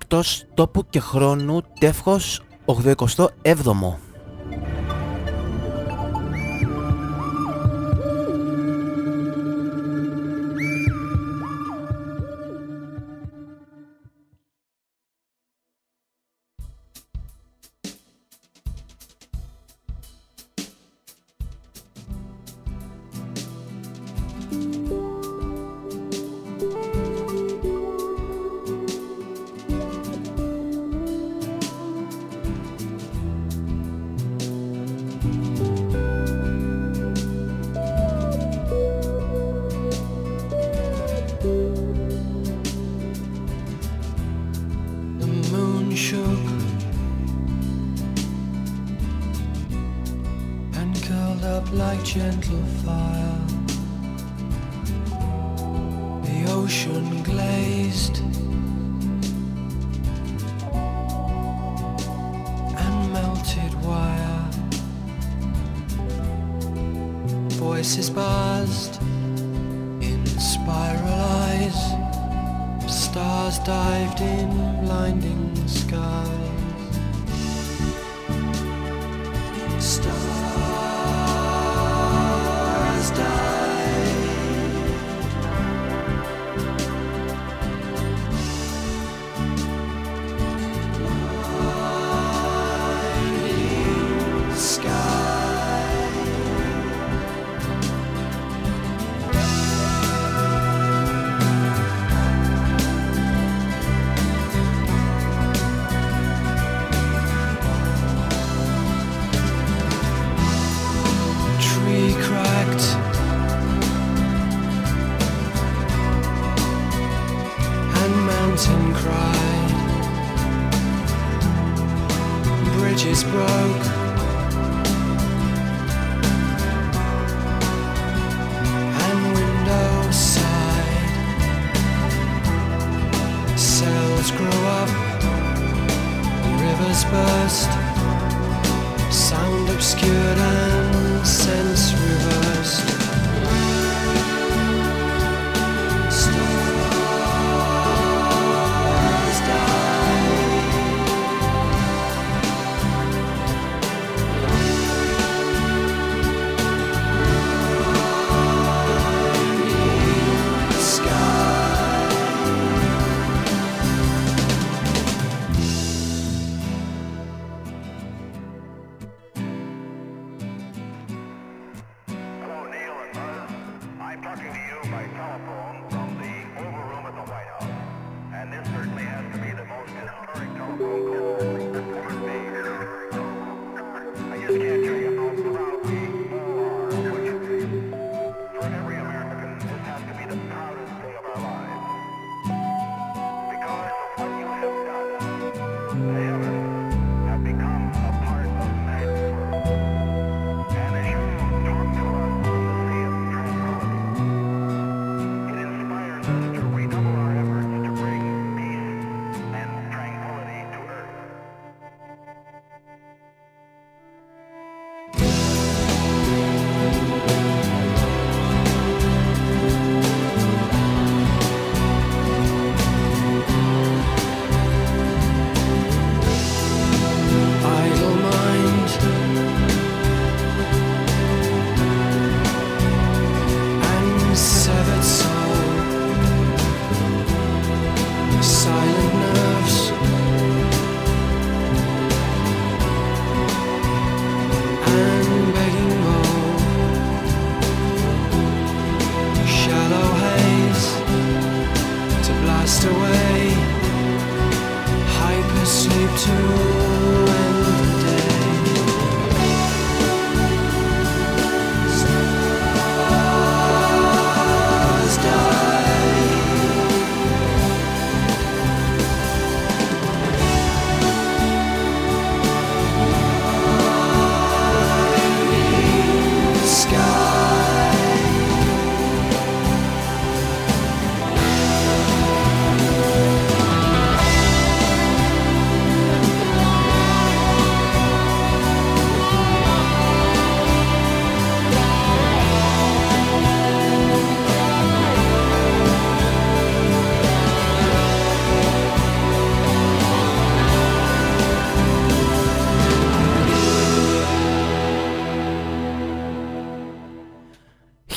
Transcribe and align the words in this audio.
εκτός 0.00 0.44
τόπου 0.54 0.86
και 0.90 1.00
χρόνου 1.00 1.62
τεύχος 1.80 2.42
87ο. 2.64 4.07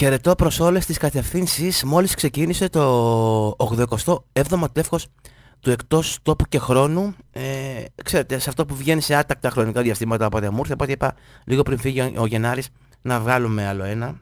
Χαιρετώ 0.02 0.36
προς 0.36 0.60
όλες 0.60 0.86
τις 0.86 0.98
κατευθύνσεις 0.98 1.84
μόλις 1.84 2.16
ξεκίνησε 2.16 2.70
το 2.70 3.56
87ο 4.34 4.72
τεύχος 4.72 5.08
του 5.60 5.70
εκτός 5.70 6.20
τόπου 6.22 6.46
και 6.50 6.60
χρόνου. 6.60 7.16
Ε, 7.32 7.84
ξέρετε, 8.04 8.40
σε 8.40 8.50
αυτό 8.50 8.66
που 8.66 8.76
βγαίνει 8.76 9.02
σε 9.02 9.16
άτακτα 9.16 9.50
χρονικά 9.50 9.82
διαστήματα 9.82 10.26
από 10.26 10.38
ό,τι 10.38 10.50
μου 10.50 10.58
ήρθε, 10.58 10.74
οπότε 10.74 10.92
είπα 10.92 11.16
λίγο 11.46 11.62
πριν 11.62 11.78
φύγει 11.78 12.14
ο 12.18 12.26
Γενάρης 12.26 12.70
να 13.02 13.20
βγάλουμε 13.20 13.68
άλλο 13.68 13.84
ένα. 13.84 14.20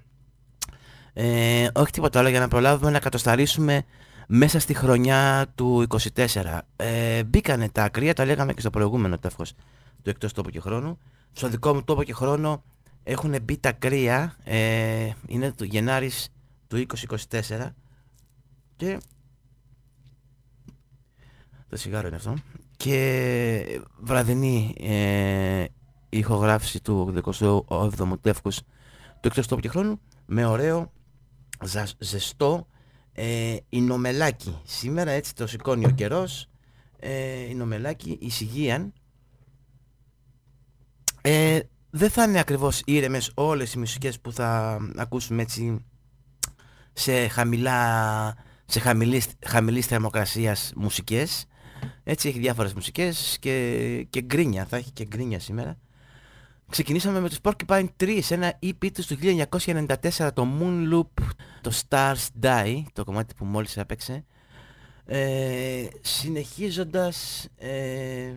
Ε, 1.13 1.67
όχι 1.73 1.91
τίποτα 1.91 2.19
άλλο 2.19 2.29
για 2.29 2.39
να 2.39 2.47
προλάβουμε 2.47 2.91
να 2.91 2.99
κατοσταρίσουμε 2.99 3.83
μέσα 4.27 4.59
στη 4.59 4.73
χρονιά 4.73 5.47
του 5.55 5.85
24. 5.87 6.59
Ε, 6.75 7.23
μπήκανε 7.23 7.69
τα 7.69 7.83
ακραία, 7.83 8.13
τα 8.13 8.25
λέγαμε 8.25 8.53
και 8.53 8.61
στο 8.61 8.69
προηγούμενο 8.69 9.17
τεύχος 9.17 9.53
του 10.03 10.09
εκτός 10.09 10.33
τόπου 10.33 10.49
και 10.49 10.59
χρόνου. 10.59 10.97
Στο 11.31 11.47
δικό 11.47 11.73
μου 11.73 11.83
τόπο 11.83 12.03
και 12.03 12.13
χρόνο 12.13 12.63
έχουν 13.09 13.35
μπει 13.41 13.57
τα 13.57 13.71
κρύα, 13.71 14.35
ε, 14.43 15.11
είναι 15.27 15.51
το 15.51 15.63
Γενάρης 15.63 16.29
του 16.67 16.85
2024 17.29 17.75
και 18.75 18.97
το 21.69 21.77
σιγάρο 21.77 22.07
είναι 22.07 22.15
αυτό 22.15 22.33
και 22.77 23.81
βραδινή 23.99 24.75
ε, 24.79 25.65
ηχογράφηση 26.09 26.81
του 26.81 27.23
87ου 27.25 28.19
τεύκους 28.21 28.57
του 29.19 29.27
εκτός 29.27 29.47
τόπου 29.47 29.61
και 29.61 29.69
χρόνου 29.69 29.99
με 30.25 30.45
ωραίο 30.45 30.91
ζεστό 31.97 32.67
ε, 33.11 33.57
νομελάκι. 33.69 34.57
Σήμερα 34.63 35.11
έτσι 35.11 35.35
το 35.35 35.47
σηκώνει 35.47 35.85
ο 35.85 35.91
καιρός 35.91 36.49
ε, 36.99 37.53
νομελάκι 37.55 38.17
εισηγείαν 38.21 38.93
ε, 41.21 41.59
δεν 41.89 42.09
θα 42.09 42.23
είναι 42.23 42.39
ακριβώς 42.39 42.81
ήρεμες 42.85 43.31
όλες 43.33 43.73
οι 43.73 43.79
μουσικές 43.79 44.19
που 44.19 44.31
θα 44.31 44.79
ακούσουμε 44.95 45.41
έτσι 45.41 45.85
σε 46.93 47.27
χαμηλά, 47.27 48.35
σε 48.65 48.79
χαμηλής, 48.79 49.27
χαμηλής 49.45 49.85
θερμοκρασίας 49.85 50.73
μουσικές. 50.75 51.45
Έτσι 52.03 52.27
έχει 52.27 52.39
διάφορες 52.39 52.73
μουσικές 52.73 53.37
και, 53.39 54.07
και 54.09 54.21
γκρίνια, 54.21 54.65
θα 54.65 54.77
έχει 54.77 54.91
και 54.91 55.05
γκρίνια 55.05 55.39
σήμερα. 55.39 55.77
Ξεκινήσαμε 56.69 57.19
με 57.19 57.29
τους 57.29 57.39
Porcupine 57.41 57.87
Trees, 57.99 58.21
ένα 58.29 58.59
EP 58.63 58.91
του 58.93 59.17
1994, 59.21 60.29
το 60.33 60.47
Moon 60.59 60.93
Loop, 60.93 61.23
το 61.61 61.71
Stars 61.87 62.27
Die, 62.41 62.83
το 62.93 63.03
κομμάτι 63.03 63.33
που 63.33 63.45
μόλις 63.45 63.77
έπαιξε. 63.77 64.25
Ε, 65.05 65.87
συνεχίζοντας, 66.01 67.47
ε, 67.57 68.33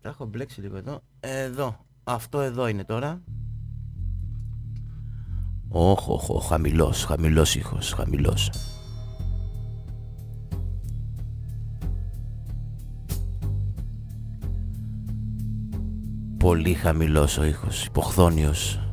τα 0.00 0.08
έχω 0.08 0.24
μπλέξει 0.24 0.60
λίγο 0.60 0.76
εδώ, 0.76 1.02
εδώ, 1.20 1.86
αυτό 2.08 2.40
εδώ 2.40 2.66
είναι 2.66 2.84
τώρα. 2.84 3.22
Όχ, 5.68 6.08
όχ, 6.08 6.30
όχ, 6.30 6.46
χαμηλός, 6.46 7.04
χαμηλός 7.04 7.54
ήχος, 7.54 7.92
χαμηλός. 7.92 8.50
Πολύ 16.38 16.74
χαμηλός 16.74 17.38
ο 17.38 17.44
ήχος, 17.44 17.84
υποχθόνιος. 17.84 18.85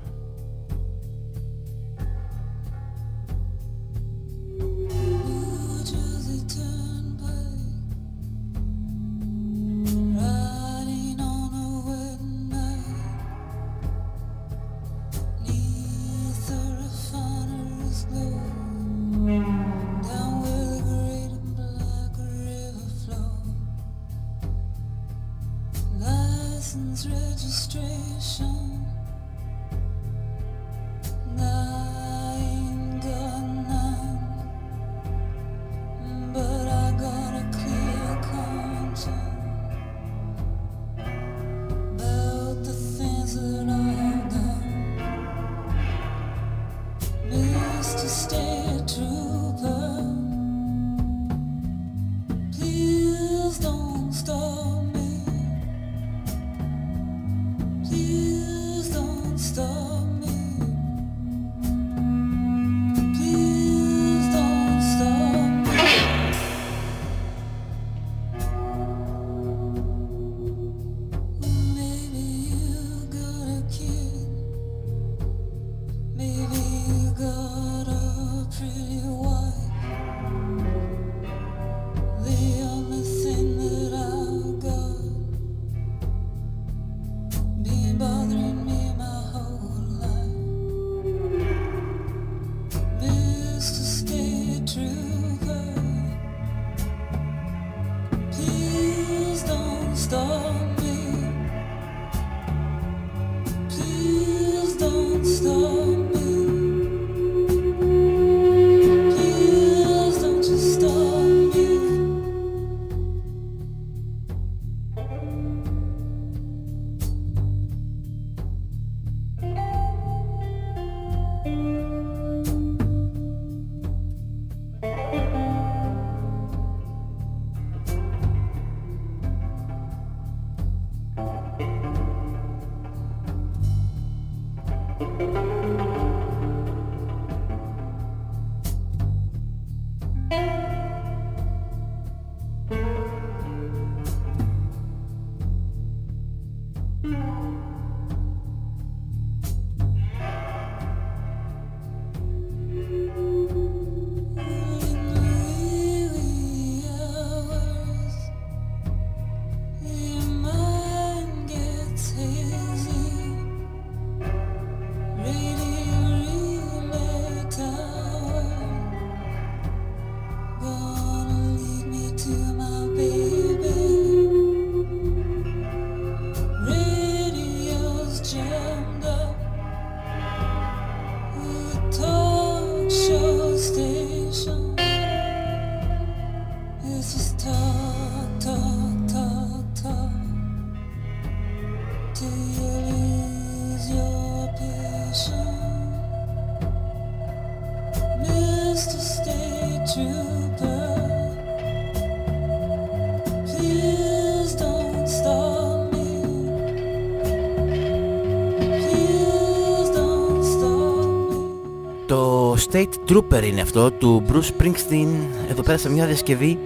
State 212.74 213.12
Trooper 213.12 213.44
είναι 213.44 213.62
αυτό 213.62 213.92
του 213.92 214.24
Bruce 214.28 214.62
Springsteen. 214.62 215.08
Εδώ 215.50 215.62
πέρα 215.62 215.78
σε 215.78 215.90
μια 215.90 216.06
διασκευή 216.06 216.60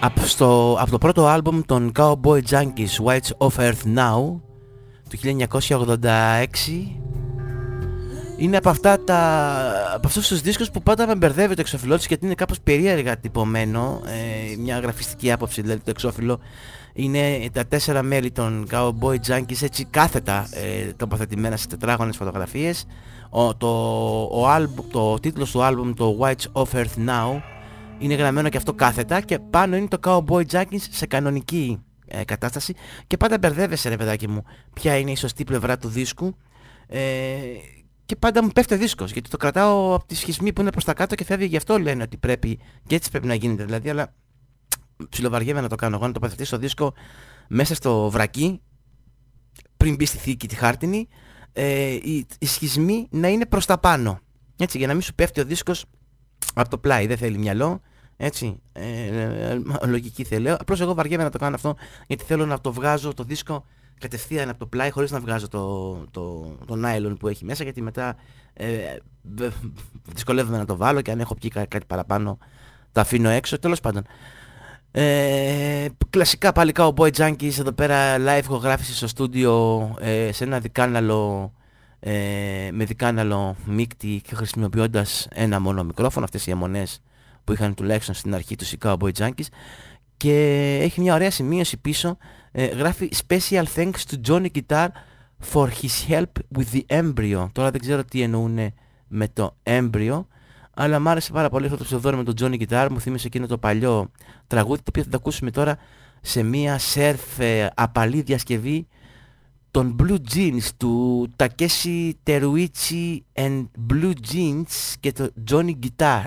από, 0.00 0.20
στο, 0.20 0.76
από 0.80 0.90
το 0.90 0.98
πρώτο 0.98 1.26
άλμπουμ 1.26 1.60
των 1.66 1.92
Cowboy 1.98 2.40
Junkies 2.50 3.04
Whites 3.04 3.48
of 3.48 3.50
Earth 3.58 3.96
Now 3.96 4.40
του 5.08 5.18
1986 5.22 7.05
είναι 8.36 8.56
από, 8.56 8.68
αυτά 8.68 9.04
τα, 9.04 9.18
από 9.94 10.06
αυτούς 10.06 10.28
τους 10.28 10.40
δίσκους 10.40 10.70
που 10.70 10.82
πάντα 10.82 11.06
με 11.06 11.14
μπερδεύει 11.14 11.54
το 11.54 11.60
εξώφυλλό 11.60 11.96
γιατί 11.96 12.24
είναι 12.26 12.34
κάπως 12.34 12.60
περίεργα 12.60 13.16
τυπωμένο 13.16 14.00
ε, 14.06 14.56
μια 14.56 14.78
γραφιστική 14.78 15.32
άποψη 15.32 15.62
δηλαδή 15.62 15.80
το 15.80 15.90
εξώφυλλο. 15.90 16.40
Είναι 16.92 17.48
τα 17.52 17.66
τέσσερα 17.66 18.02
μέλη 18.02 18.30
των 18.30 18.66
Cowboy 18.70 19.16
Junkies 19.26 19.62
έτσι 19.62 19.84
κάθετα 19.84 20.48
ε, 20.52 20.92
τοποθετημένα 20.92 21.56
σε 21.56 21.66
τετράγωνες 21.66 22.16
φωτογραφίες. 22.16 22.86
Ο, 23.30 23.54
το, 23.54 23.68
ο, 24.22 24.68
το 24.90 25.18
τίτλος 25.20 25.50
του 25.50 25.62
άλμπουμ 25.62 25.92
το 25.92 26.18
Whites 26.20 26.62
of 26.62 26.66
Earth 26.72 27.08
Now 27.08 27.40
είναι 27.98 28.14
γραμμένο 28.14 28.48
και 28.48 28.56
αυτό 28.56 28.72
κάθετα 28.72 29.20
και 29.20 29.38
πάνω 29.38 29.76
είναι 29.76 29.88
το 29.88 29.98
Cowboy 30.02 30.42
Junkies 30.52 30.84
σε 30.90 31.06
κανονική 31.06 31.80
ε, 32.06 32.24
κατάσταση. 32.24 32.74
Και 33.06 33.16
πάντα 33.16 33.38
μπερδεύεσαι 33.38 33.88
ρε 33.88 33.96
παιδάκι 33.96 34.28
μου 34.28 34.44
ποια 34.72 34.98
είναι 34.98 35.10
η 35.10 35.16
σωστή 35.16 35.44
πλευρά 35.44 35.78
του 35.78 35.88
δίσκου. 35.88 36.36
Ε, 36.86 37.00
και 38.06 38.16
πάντα 38.16 38.42
μου 38.42 38.48
πέφτει 38.48 38.74
ο 38.74 38.76
δίσκος 38.76 39.12
γιατί 39.12 39.30
το 39.30 39.36
κρατάω 39.36 39.94
από 39.94 40.06
τη 40.06 40.14
σχισμή 40.14 40.52
που 40.52 40.60
είναι 40.60 40.70
προς 40.70 40.84
τα 40.84 40.94
κάτω 40.94 41.14
και 41.14 41.24
φεύγει 41.24 41.46
γι' 41.46 41.56
αυτό 41.56 41.78
λένε 41.78 42.02
ότι 42.02 42.16
πρέπει 42.16 42.58
και 42.86 42.94
έτσι 42.94 43.10
πρέπει 43.10 43.26
να 43.26 43.34
γίνεται 43.34 43.64
δηλαδή 43.64 43.90
αλλά 43.90 44.14
ψιλοβαριέμαι 45.08 45.60
να 45.60 45.68
το 45.68 45.76
κάνω 45.76 45.96
εγώ 45.96 46.06
να 46.06 46.12
τοποθετήσω 46.12 46.54
το 46.54 46.60
δίσκο 46.60 46.94
μέσα 47.48 47.74
στο 47.74 48.10
βρακί 48.10 48.60
πριν 49.76 49.94
μπει 49.94 50.04
στη 50.04 50.18
θήκη 50.18 50.48
τη 50.48 50.54
χάρτινη 50.54 51.08
ε, 51.58 51.92
οι, 51.92 52.26
οι 52.38 52.46
σχισμοί 52.46 53.08
να 53.10 53.28
είναι 53.28 53.46
προς 53.46 53.66
τα 53.66 53.78
πάνω. 53.78 54.20
Έτσι, 54.56 54.78
για 54.78 54.86
να 54.86 54.92
μην 54.92 55.02
σου 55.02 55.14
πέφτει 55.14 55.40
ο 55.40 55.44
δίσκος 55.44 55.84
από 56.54 56.68
το 56.68 56.78
πλάι. 56.78 57.06
Δεν 57.06 57.16
θέλει 57.16 57.38
μυαλό. 57.38 57.80
Έτσι, 58.16 58.60
ε, 58.72 59.06
ε, 59.50 59.58
λογική 59.86 60.24
θέλω. 60.24 60.56
Απλώς 60.60 60.80
εγώ 60.80 60.94
βαριέμαι 60.94 61.22
να 61.22 61.30
το 61.30 61.38
κάνω 61.38 61.54
αυτό 61.54 61.76
γιατί 62.06 62.24
θέλω 62.24 62.46
να 62.46 62.60
το 62.60 62.72
βγάζω 62.72 63.14
το 63.14 63.22
δίσκο 63.24 63.64
κατευθείαν 64.00 64.48
από 64.48 64.58
το 64.58 64.66
πλάι 64.66 64.90
χωρίς 64.90 65.10
να 65.10 65.20
βγάζω 65.20 65.48
το, 65.48 65.94
το, 66.10 66.56
το 66.66 66.80
nylon 66.84 67.16
που 67.18 67.28
έχει 67.28 67.44
μέσα 67.44 67.62
γιατί 67.62 67.82
μετά 67.82 68.16
ε, 68.52 68.96
δυσκολεύομαι 70.02 70.58
να 70.58 70.64
το 70.64 70.76
βάλω 70.76 71.00
και 71.00 71.10
αν 71.10 71.20
έχω 71.20 71.34
πιει 71.34 71.50
κάτι 71.50 71.86
παραπάνω 71.86 72.38
το 72.92 73.00
αφήνω 73.00 73.28
έξω. 73.28 73.58
Τέλος 73.58 73.80
πάντων. 73.80 74.02
Ε, 74.90 75.86
κλασικά 76.10 76.52
πάλι 76.52 76.72
Cowboy 76.76 77.10
Junkies 77.10 77.58
εδώ 77.58 77.72
πέρα 77.72 78.16
live 78.18 78.42
ηχογράφηση 78.42 78.94
στο 78.94 79.06
στούντιο 79.06 79.94
ε, 80.00 80.32
σε 80.32 80.44
ένα 80.44 80.58
δικάναλο 80.58 81.52
ε, 82.00 82.68
με 82.72 82.84
δικάναλο 82.84 83.56
μίκτη 83.64 84.20
και 84.24 84.34
χρησιμοποιώντας 84.34 85.28
ένα 85.30 85.60
μόνο 85.60 85.84
μικρόφωνο 85.84 86.24
αυτές 86.24 86.46
οι 86.46 86.50
αιμονές 86.50 87.02
που 87.44 87.52
είχαν 87.52 87.74
τουλάχιστον 87.74 88.14
στην 88.14 88.34
αρχή 88.34 88.56
τους 88.56 88.72
οι 88.72 88.78
Cowboy 88.82 89.10
Junkies 89.18 89.46
και 90.16 90.78
έχει 90.82 91.00
μια 91.00 91.14
ωραία 91.14 91.30
σημείωση 91.30 91.76
πίσω 91.76 92.16
ε, 92.58 92.66
γράφει 92.66 93.10
Special 93.28 93.64
thanks 93.74 94.00
to 94.10 94.16
Johnny 94.28 94.48
Guitar 94.54 94.88
for 95.52 95.68
his 95.68 96.08
help 96.08 96.58
with 96.58 96.72
the 96.72 97.02
embryo 97.02 97.48
τώρα 97.52 97.70
δεν 97.70 97.80
ξέρω 97.80 98.04
τι 98.04 98.22
εννοούν 98.22 98.58
με 99.08 99.28
το 99.28 99.56
embryo 99.62 100.24
αλλά 100.78 101.00
μου 101.00 101.08
άρεσε 101.08 101.32
πάρα 101.32 101.48
πολύ 101.48 101.64
αυτό 101.64 101.76
το 101.76 101.84
ψευδόνιμο 101.84 102.22
με 102.22 102.32
τον 102.32 102.52
Johnny 102.52 102.66
Guitar, 102.66 102.88
μου 102.90 103.00
θύμισε 103.00 103.26
εκείνο 103.26 103.46
το 103.46 103.58
παλιό 103.58 104.10
τραγούδι, 104.46 104.78
το 104.78 104.84
οποίο 104.88 105.02
θα 105.02 105.08
το 105.08 105.16
ακούσουμε 105.16 105.50
τώρα 105.50 105.78
σε 106.20 106.42
μία 106.42 106.78
σερφ 106.78 107.38
ε, 107.38 107.70
απαλή 107.74 108.20
διασκευή 108.20 108.86
των 109.70 109.96
Blue 110.02 110.18
Jeans 110.34 110.68
του 110.76 111.26
Takeshi 111.36 112.10
Teruichi 112.26 113.18
and 113.34 113.66
Blue 113.90 114.12
Jeans 114.32 114.94
και 115.00 115.12
το 115.12 115.30
Johnny 115.50 115.72
Guitar. 115.82 116.24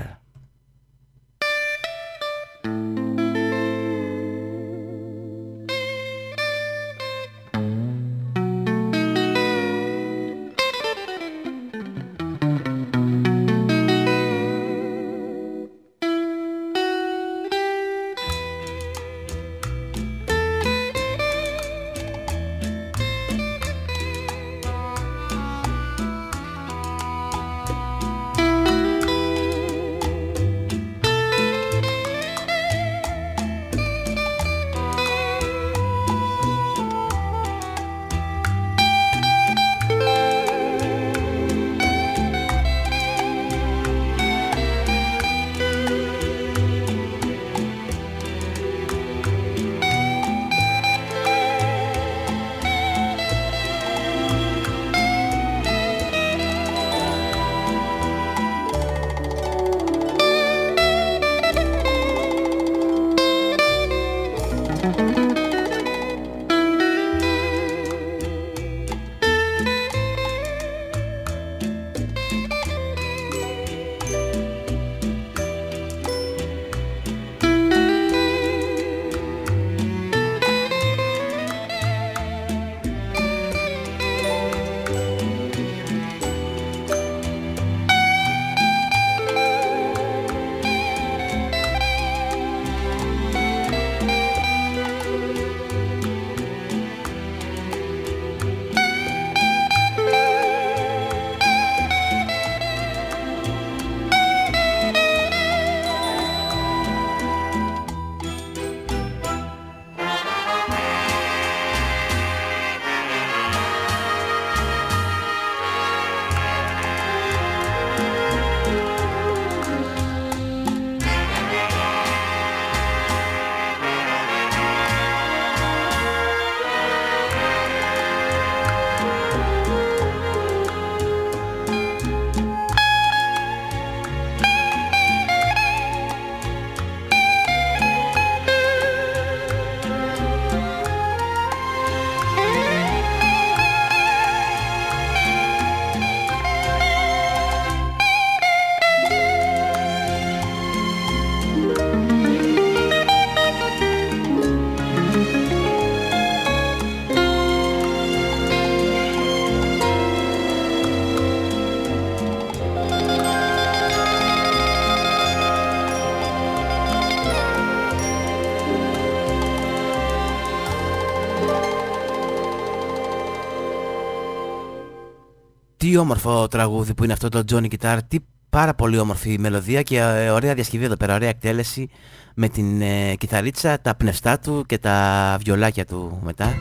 τι 175.89 175.97
όμορφο 175.97 176.47
τραγούδι 176.47 176.93
που 176.93 177.03
είναι 177.03 177.13
αυτό 177.13 177.29
το 177.29 177.43
Johnny 177.51 177.67
Guitar, 177.75 177.97
τι 178.07 178.17
πάρα 178.49 178.73
πολύ 178.73 178.97
όμορφη 178.97 179.39
μελωδία 179.39 179.81
και 179.81 179.99
ε, 179.99 180.29
ωραία 180.29 180.53
διασκευή 180.53 180.83
εδώ 180.83 180.95
πέρα, 180.95 181.13
ωραία 181.15 181.29
εκτέλεση 181.29 181.89
με 182.35 182.49
την 182.49 182.81
ε, 182.81 183.15
κιθαρίτσα, 183.15 183.81
τα 183.81 183.95
πνευστά 183.95 184.39
του 184.39 184.63
και 184.67 184.77
τα 184.77 185.37
βιολάκια 185.39 185.85
του 185.85 186.19
μετά. 186.23 186.53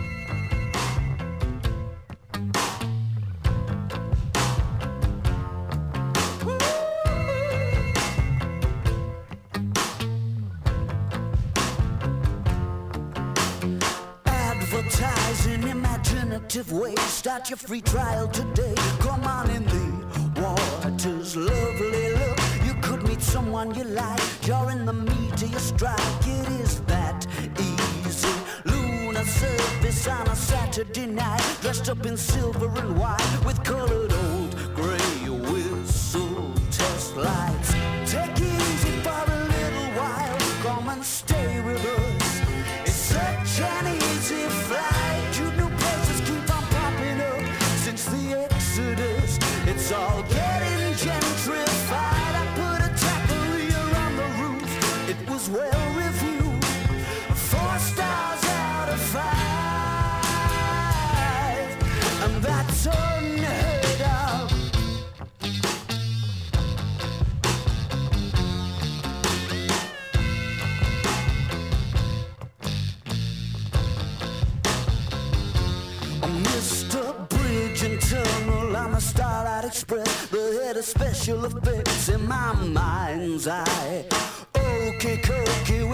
mind's 82.88 83.46
eye. 83.46 84.05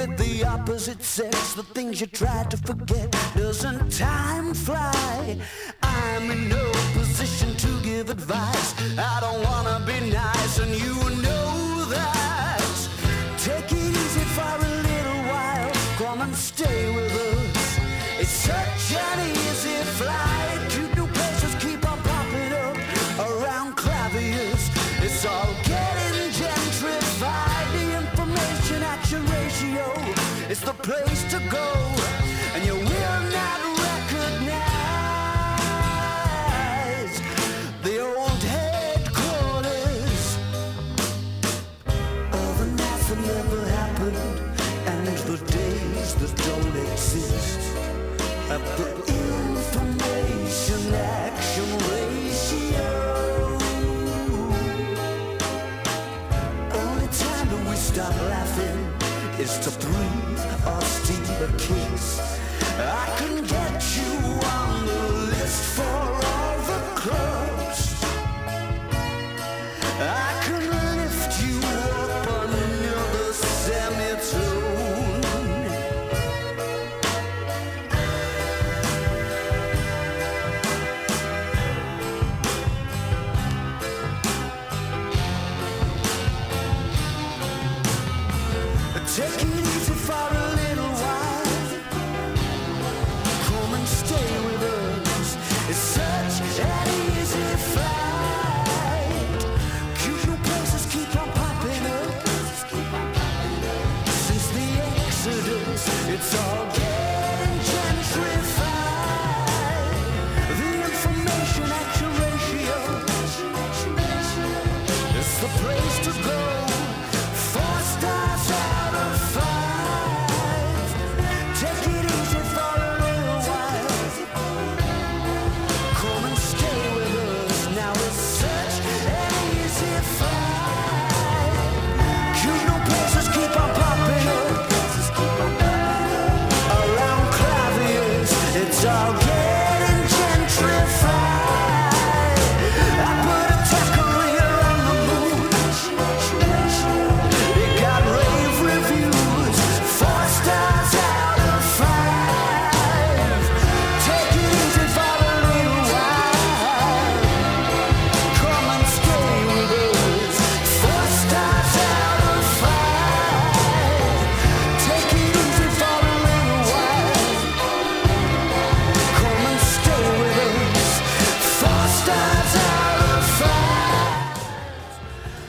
With 0.05 0.19
the 0.19 0.45
opposite 0.45 1.03
sex, 1.03 1.55
the 1.55 1.63
things 1.63 2.01
you 2.01 2.07
try 2.07 2.45
to 2.53 2.57
forget. 2.57 3.09
Doesn't 3.37 3.91
time 3.91 4.53
fly? 4.53 5.39
I'm 5.83 6.31
in 6.31 6.49
no 6.49 6.65
position 6.99 7.51
to 7.65 7.71
give 7.89 8.11
advice. 8.11 8.71
I 9.13 9.17
don't 9.25 9.43
wanna 9.49 9.79
be 9.87 9.99
nice, 10.11 10.59
and 10.59 10.73
you 10.85 10.95
know 11.27 11.87
that. 11.95 12.34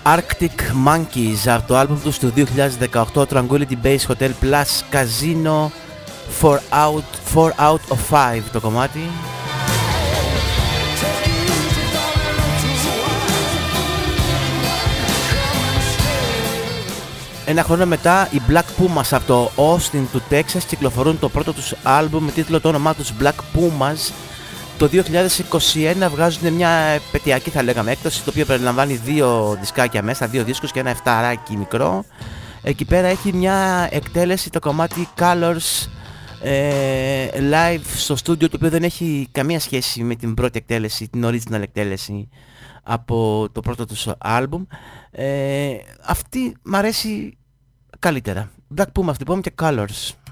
Arctic 0.08 0.88
Monkeys 0.88 1.48
από 1.48 1.68
το 1.68 1.78
άλμπουμ 1.78 1.98
τους 2.04 2.20
του 2.20 2.34
2018 3.14 3.24
Tranquility 3.24 3.76
Base 3.84 4.06
Hotel 4.08 4.32
Plus 4.42 4.94
Casino 4.94 5.70
4 6.42 6.58
out, 6.72 7.04
4 7.36 7.52
out 7.60 7.94
of 7.94 7.98
5 8.10 8.42
το 8.52 8.60
κομμάτι. 8.60 9.00
Ένα 17.46 17.64
χρόνο 17.64 17.86
μετά 17.86 18.28
οι 18.32 18.42
Black 18.50 18.58
Pumas 18.58 19.08
από 19.12 19.26
το 19.26 19.52
Austin 19.56 20.04
του 20.12 20.22
Texas 20.30 20.64
κυκλοφορούν 20.68 21.20
το 21.20 21.30
πρώτο 21.30 21.54
τους 21.54 21.74
άλμπουμ 21.84 22.24
με 22.24 22.32
τίτλο 22.32 22.60
το 22.60 22.68
όνομά 22.68 22.96
τους 22.96 23.14
Black 23.22 23.40
Pumas 23.56 24.12
το 24.78 24.90
2021 24.92 26.10
βγάζουν 26.12 26.54
μια 26.54 26.70
επαιτειακή 26.70 27.50
θα 27.50 27.64
λέγαμε 27.64 27.92
έκδοση 27.92 28.24
το 28.24 28.30
οποίο 28.30 28.46
περιλαμβάνει 28.46 28.96
δύο 28.96 29.58
δισκάκια 29.60 30.04
μέσα, 30.04 30.28
δύο 30.28 30.44
δίσκους 30.44 30.72
και 30.72 30.80
ένα 30.80 30.90
εφταράκι 30.90 31.58
μικρό. 31.58 32.06
Εκεί 32.62 32.86
πέρα 32.86 33.08
έχει 33.08 33.34
μια 33.34 33.88
εκτέλεση 33.92 34.50
το 34.50 34.60
κομμάτι 34.60 35.08
Colors 35.20 35.88
ε, 36.42 37.28
live 37.52 37.82
στο 37.96 38.16
στούντιο 38.16 38.50
το 38.50 38.56
οποίο 38.56 38.70
δεν 38.70 38.84
έχει 38.84 39.28
καμία 39.32 39.60
σχέση 39.60 40.04
με 40.04 40.16
την 40.16 40.34
πρώτη 40.34 40.58
εκτέλεση, 40.58 41.10
την 41.10 41.26
original 41.26 41.62
εκτέλεση 41.62 42.30
από 42.84 43.48
το 43.52 43.60
πρώτο 43.60 43.86
τους 43.86 44.08
άλμπουμ. 44.18 44.64
Ε, 45.12 45.76
αυτή 46.06 46.56
μ' 46.64 46.76
αρέσει 46.76 47.38
καλύτερα. 48.00 48.52
Black 48.78 48.88
Puma 49.00 49.10
αυτή 49.10 49.24
πούμε 49.24 49.42
και 49.42 49.54
Colors. 49.62 50.25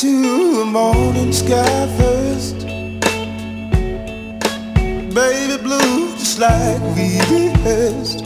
To 0.00 0.56
the 0.56 0.64
morning 0.64 1.30
sky 1.30 1.86
first. 1.98 2.60
Baby 5.14 5.62
blue, 5.62 6.10
just 6.16 6.38
like 6.38 6.80
we 6.96 7.20
rehearsed. 7.28 8.24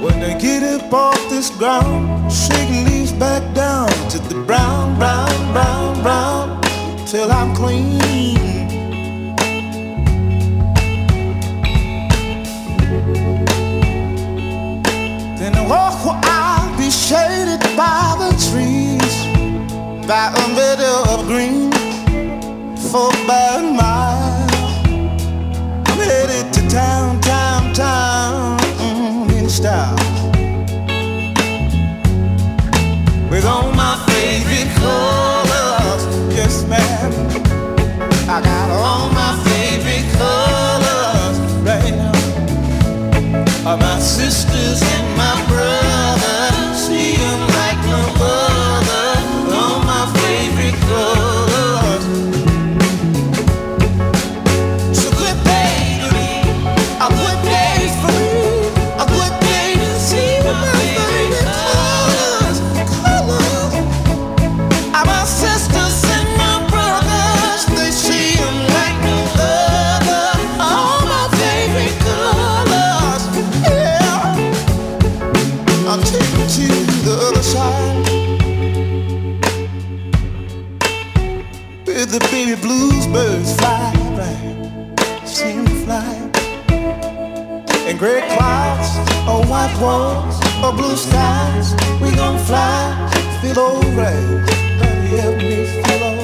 When 0.00 0.18
I 0.22 0.38
get 0.40 0.62
up 0.62 0.90
off 0.90 1.20
this 1.28 1.50
ground, 1.50 2.32
shaking 2.32 2.86
leaves 2.86 3.12
back 3.12 3.42
down 3.54 3.90
to 4.12 4.18
the 4.18 4.42
brown, 4.46 4.96
brown, 4.96 5.52
brown, 5.52 6.02
brown, 6.02 6.62
till 7.06 7.30
I'm 7.30 7.54
clean. 7.54 7.98
Then 15.38 15.54
I 15.54 15.66
walk 15.68 16.02
where 16.06 16.20
I'll 16.24 16.78
be 16.78 16.90
shaded 16.90 17.60
by 17.76 18.16
the 18.18 18.30
trees 18.50 18.85
by 20.06 20.28
a 20.28 20.48
meadow 20.54 21.02
of 21.14 21.26
green 21.26 21.72
for 22.90 23.08
about 23.24 23.58
a 23.58 23.72
mile. 23.72 24.46
I'm 25.86 25.98
headed 25.98 26.52
to 26.54 26.68
town, 26.68 27.20
town, 27.20 27.74
town 27.74 28.58
mm, 28.78 29.36
in 29.36 29.48
style. 29.48 29.96
With 33.28 33.44
all 33.44 33.72
my 33.72 33.96
favorite 34.06 34.72
colors, 34.76 36.02
yes 36.32 36.64
ma'am. 36.68 37.12
I 38.30 38.40
got 38.42 38.70
all 38.70 39.10
my 39.10 39.32
favorite 39.42 40.08
colors 40.20 41.36
right 41.66 41.94
now. 41.96 43.76
My 43.76 43.98
sisters 43.98 44.80
and 44.82 45.16
my 45.16 45.34
brothers, 45.48 45.95
Where 81.96 82.04
the 82.04 82.20
baby 82.30 82.60
blues 82.60 83.06
birds 83.06 83.56
fly, 83.56 83.90
right? 84.20 85.26
See 85.26 85.52
'em 85.52 85.64
fly. 85.82 86.12
And 87.88 87.98
gray 87.98 88.20
clouds, 88.36 88.90
or 89.26 89.40
white 89.46 89.74
walls, 89.80 90.36
or 90.62 90.74
blue 90.74 90.94
skies, 90.94 91.74
we 92.02 92.10
gon' 92.14 92.38
fly, 92.44 92.92
feel 93.40 93.58
alright. 93.58 94.44
Help 95.08 95.36
me 95.38 95.64
feel 95.64 96.02
alright 96.04 96.15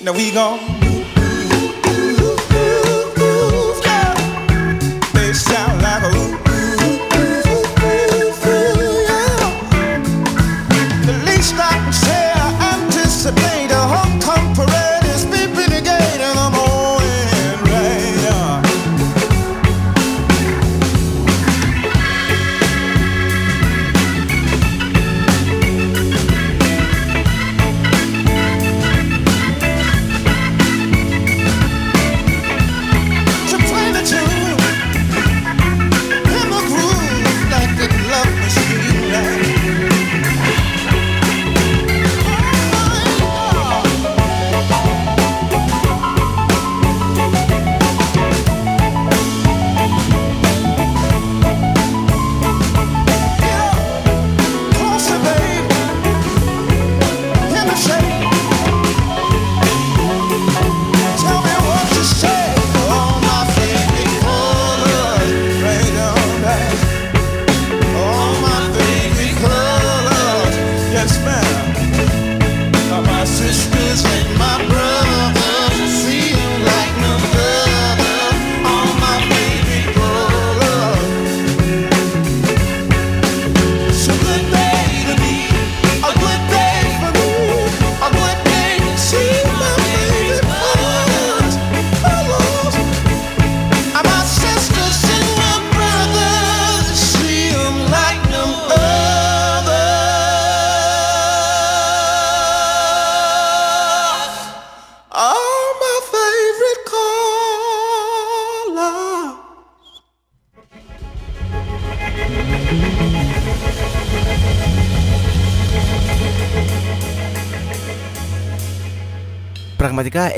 Now 0.00 0.12
we 0.12 0.30
gon' 0.30 0.97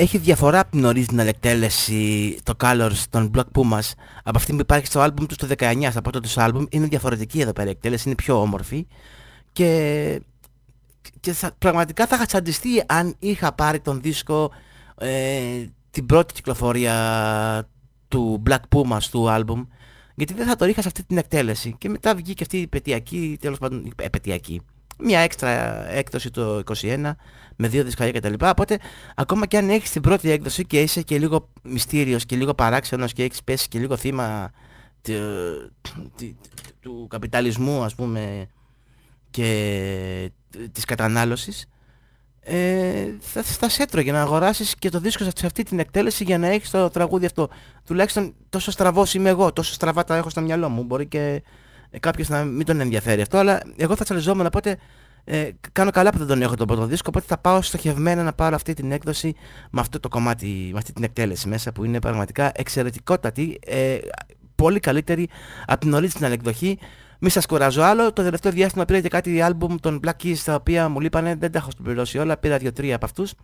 έχει 0.00 0.18
διαφορά 0.18 0.60
από 0.60 0.70
την 0.70 0.86
original 0.86 1.26
εκτέλεση 1.26 2.36
το 2.42 2.54
Colors 2.60 3.04
των 3.10 3.30
Black 3.34 3.58
Pumas 3.58 3.90
από 4.22 4.38
αυτή 4.38 4.52
που 4.52 4.60
υπάρχει 4.60 4.86
στο 4.86 5.00
άλμπουμ 5.00 5.26
του 5.26 5.34
το 5.34 5.48
19, 5.58 5.88
στα 5.90 6.02
πρώτα 6.02 6.20
τους 6.20 6.38
άλμπουμ. 6.38 6.64
Είναι 6.68 6.86
διαφορετική 6.86 7.40
εδώ 7.40 7.52
πέρα 7.52 7.68
η 7.68 7.70
εκτέλεση, 7.70 8.02
είναι 8.06 8.14
πιο 8.14 8.40
όμορφη 8.40 8.86
και, 9.52 10.20
και 11.20 11.32
θα, 11.32 11.52
πραγματικά 11.58 12.06
θα 12.06 12.16
είχα 12.16 12.26
τσαντιστεί 12.26 12.82
αν 12.86 13.14
είχα 13.18 13.52
πάρει 13.52 13.80
τον 13.80 14.00
δίσκο 14.00 14.50
ε, 14.98 15.64
την 15.90 16.06
πρώτη 16.06 16.34
κυκλοφορία 16.34 17.68
του 18.08 18.42
Black 18.46 18.60
Pumas 18.74 19.02
του 19.10 19.30
άλμπουμ 19.30 19.64
γιατί 20.14 20.34
δεν 20.34 20.46
θα 20.46 20.56
το 20.56 20.64
είχα 20.64 20.82
σε 20.82 20.88
αυτή 20.88 21.04
την 21.04 21.18
εκτέλεση 21.18 21.74
και 21.78 21.88
μετά 21.88 22.14
βγήκε 22.14 22.42
αυτή 22.42 22.56
η 22.56 22.66
πετιακή, 22.66 23.36
τέλος 23.40 23.58
πάντων, 23.58 23.92
επαιτειακή 23.96 24.60
μια 25.02 25.20
έξτρα 25.20 25.50
έκδοση 25.90 26.30
το 26.30 26.62
21 26.82 27.12
με 27.56 27.68
δύο 27.68 27.84
δισκαρία 27.84 28.20
κτλ. 28.20 28.46
Οπότε 28.46 28.78
ακόμα 29.14 29.46
και 29.46 29.56
αν 29.56 29.70
έχεις 29.70 29.90
την 29.90 30.02
πρώτη 30.02 30.30
έκδοση 30.30 30.64
και 30.64 30.80
είσαι 30.80 31.02
και 31.02 31.18
λίγο 31.18 31.48
μυστήριος 31.62 32.26
και 32.26 32.36
λίγο 32.36 32.54
παράξενος 32.54 33.12
και 33.12 33.22
έχεις 33.22 33.44
πέσει 33.44 33.68
και 33.68 33.78
λίγο 33.78 33.96
θύμα 33.96 34.50
του 36.80 37.06
καπιταλισμού 37.10 37.82
ας 37.82 37.94
πούμε 37.94 38.46
και 39.30 40.30
της 40.72 40.84
κατανάλωσης 40.84 41.66
ε, 42.40 43.16
θα, 43.20 43.42
θα 43.42 43.68
σε 43.68 43.82
έτρωγε 43.82 44.12
να 44.12 44.20
αγοράσεις 44.20 44.74
και 44.74 44.88
το 44.88 44.98
δίσκο 45.00 45.24
σε 45.34 45.46
αυτή 45.46 45.62
την 45.62 45.78
εκτέλεση 45.78 46.24
για 46.24 46.38
να 46.38 46.46
έχεις 46.46 46.70
το 46.70 46.90
τραγούδι 46.90 47.26
αυτό. 47.26 47.48
Τουλάχιστον 47.86 48.34
τόσο 48.48 48.70
στραβός 48.70 49.14
είμαι 49.14 49.28
εγώ, 49.28 49.52
τόσο 49.52 49.72
στραβά 49.72 50.04
τα 50.04 50.16
έχω 50.16 50.30
στο 50.30 50.40
μυαλό 50.40 50.68
μου. 50.68 50.84
Μπορεί 50.84 51.06
και 51.06 51.42
ε, 51.90 51.98
κάποιος 51.98 52.28
να 52.28 52.44
μην 52.44 52.66
τον 52.66 52.80
ενδιαφέρει 52.80 53.20
αυτό, 53.20 53.38
αλλά 53.38 53.60
εγώ 53.76 53.96
θα 53.96 54.04
τσαλιζόμουν, 54.04 54.46
οπότε 54.46 54.76
ε, 55.24 55.50
κάνω 55.72 55.90
καλά 55.90 56.10
που 56.10 56.18
δεν 56.18 56.26
τον 56.26 56.42
έχω 56.42 56.54
τον 56.54 56.66
πρώτο 56.66 56.86
δίσκο, 56.86 57.06
οπότε 57.08 57.26
θα 57.28 57.38
πάω 57.38 57.62
στοχευμένα 57.62 58.22
να 58.22 58.32
πάρω 58.32 58.54
αυτή 58.54 58.74
την 58.74 58.92
έκδοση 58.92 59.34
με 59.70 59.80
αυτό 59.80 60.00
το 60.00 60.08
κομμάτι, 60.08 60.68
με 60.72 60.78
αυτή 60.78 60.92
την 60.92 61.04
εκτέλεση 61.04 61.48
μέσα 61.48 61.72
που 61.72 61.84
είναι 61.84 61.98
πραγματικά 61.98 62.52
εξαιρετικότατη, 62.54 63.58
ε, 63.66 63.98
πολύ 64.54 64.80
καλύτερη 64.80 65.28
από 65.66 65.80
την 65.80 65.94
original 65.94 66.30
εκδοχή. 66.30 66.78
Μη 67.20 67.30
σας 67.30 67.46
κουράζω 67.46 67.82
άλλο, 67.82 68.12
το 68.12 68.22
τελευταίο 68.22 68.52
διάστημα 68.52 68.84
πήρα 68.84 69.00
και 69.00 69.08
κάτι 69.08 69.40
άλμπουμ 69.40 69.74
των 69.80 70.00
Black 70.06 70.24
Keys 70.24 70.36
τα 70.44 70.54
οποία 70.54 70.88
μου 70.88 71.00
λείπανε, 71.00 71.34
δεν 71.34 71.52
τα 71.52 71.58
έχω 71.58 71.70
συμπληρώσει 71.76 72.18
όλα, 72.18 72.36
πήρα 72.36 72.56
δύο-τρία 72.56 72.94
από 72.94 73.04
αυτούς 73.04 73.34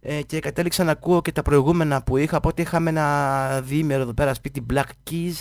ε, 0.00 0.22
και 0.22 0.38
κατέληξα 0.38 0.84
να 0.84 0.90
ακούω 0.90 1.22
και 1.22 1.32
τα 1.32 1.42
προηγούμενα 1.42 2.02
που 2.02 2.16
είχα, 2.16 2.36
οπότε 2.36 2.62
είχαμε 2.62 2.90
ένα 2.90 3.60
διήμερο 3.60 4.02
εδώ 4.02 4.14
πέρα 4.14 4.34
σπίτι 4.34 4.66
Black 4.72 5.10
Keys 5.10 5.34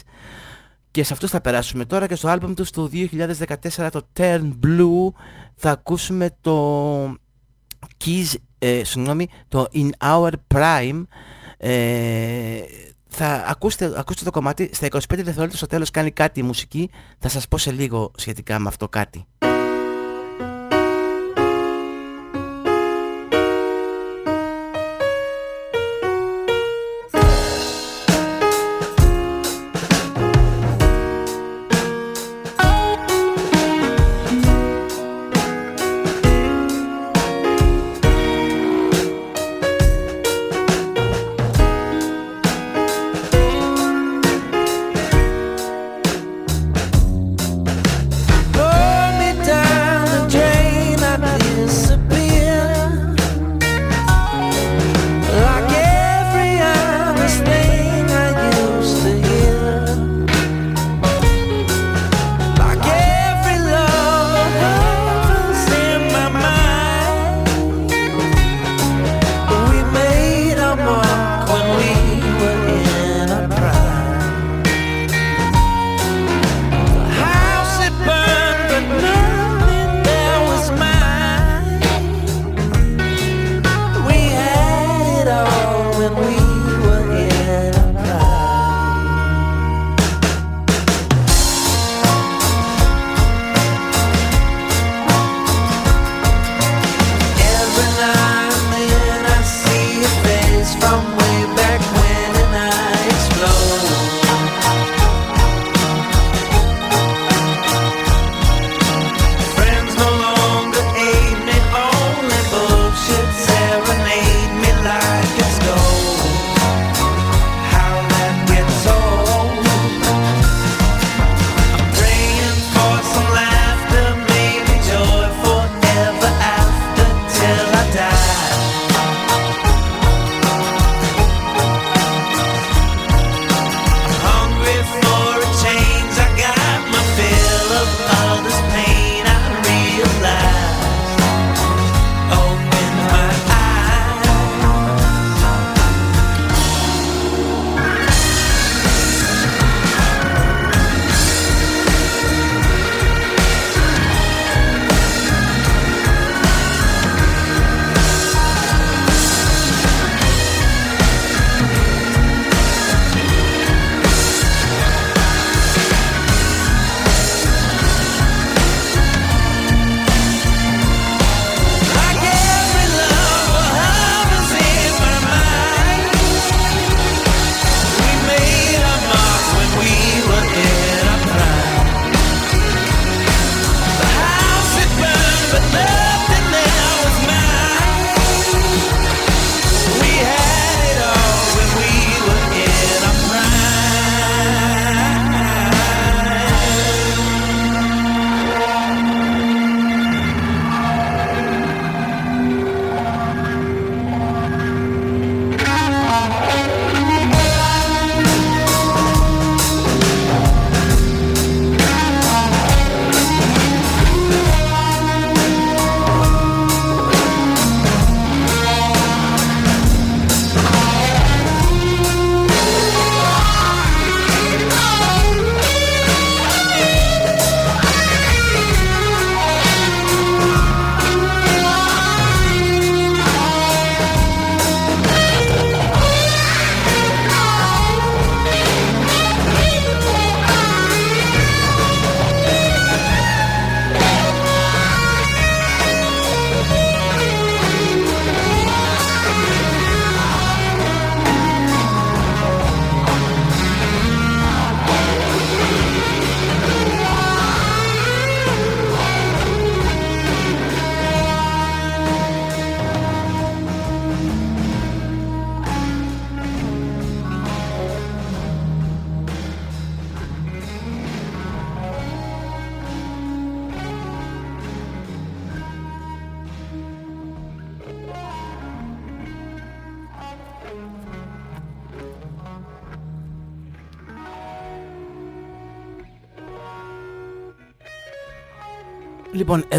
και 0.92 1.04
σε 1.04 1.14
αυτούς 1.14 1.30
θα 1.30 1.42
περάσουμε 1.42 1.86
τώρα 1.86 2.08
και 2.08 2.16
στο 2.16 2.28
άλμπουμ 2.28 2.54
τους 2.54 2.72
το 2.72 2.90
2014 2.94 3.90
το 3.92 4.08
Turn 4.18 4.52
Blue 4.64 5.20
θα 5.56 5.72
ακούσουμε 5.72 6.38
το 6.42 7.16
Keys, 8.06 8.34
ε, 8.60 8.84
συγγνώμη, 8.84 9.28
το 9.48 9.68
In 9.74 9.90
Our 9.98 10.32
Prime 10.54 11.04
ε, 11.58 12.62
θα 13.08 13.46
ακούσετε, 13.48 13.94
ακούστε 13.96 14.24
το 14.24 14.32
κομμάτι, 14.32 14.70
στα 14.74 14.88
25 14.88 15.00
δευτερόλεπτα 15.08 15.58
στο 15.58 15.66
τέλος 15.68 15.92
κάνει 15.92 16.12
κάτι 16.12 16.40
η 16.40 16.44
μουσική, 16.44 16.90
θα 17.20 17.30
σας 17.30 17.48
πω 17.48 17.58
σε 17.58 17.72
λίγο 17.72 18.12
σχετικά 18.16 18.60
με 18.60 18.68
αυτό 18.68 18.90
κάτι. 18.90 19.26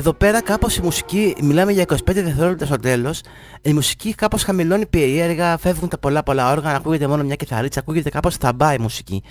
Εδώ 0.00 0.12
πέρα 0.12 0.42
κάπως 0.42 0.76
η 0.76 0.82
μουσική, 0.82 1.36
μιλάμε 1.42 1.72
για 1.72 1.82
25 1.82 1.96
δευτερόλεπτα 2.04 2.66
στο 2.66 2.76
τέλος, 2.76 3.20
η 3.62 3.72
μουσική 3.72 4.14
κάπως 4.14 4.42
χαμηλώνει 4.42 4.86
περίεργα, 4.86 5.58
φεύγουν 5.58 5.88
τα 5.88 5.98
πολλά 5.98 6.22
πολλά 6.22 6.50
όργανα, 6.50 6.76
ακούγεται 6.76 7.06
μόνο 7.06 7.22
μια 7.22 7.34
κιθαρίτσα, 7.34 7.80
ακούγεται 7.80 8.10
κάπως 8.10 8.36
θαμπά 8.36 8.74
η 8.74 8.78
μουσική. 8.78 9.22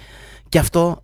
Και 0.50 0.60
αυτό 0.60 1.04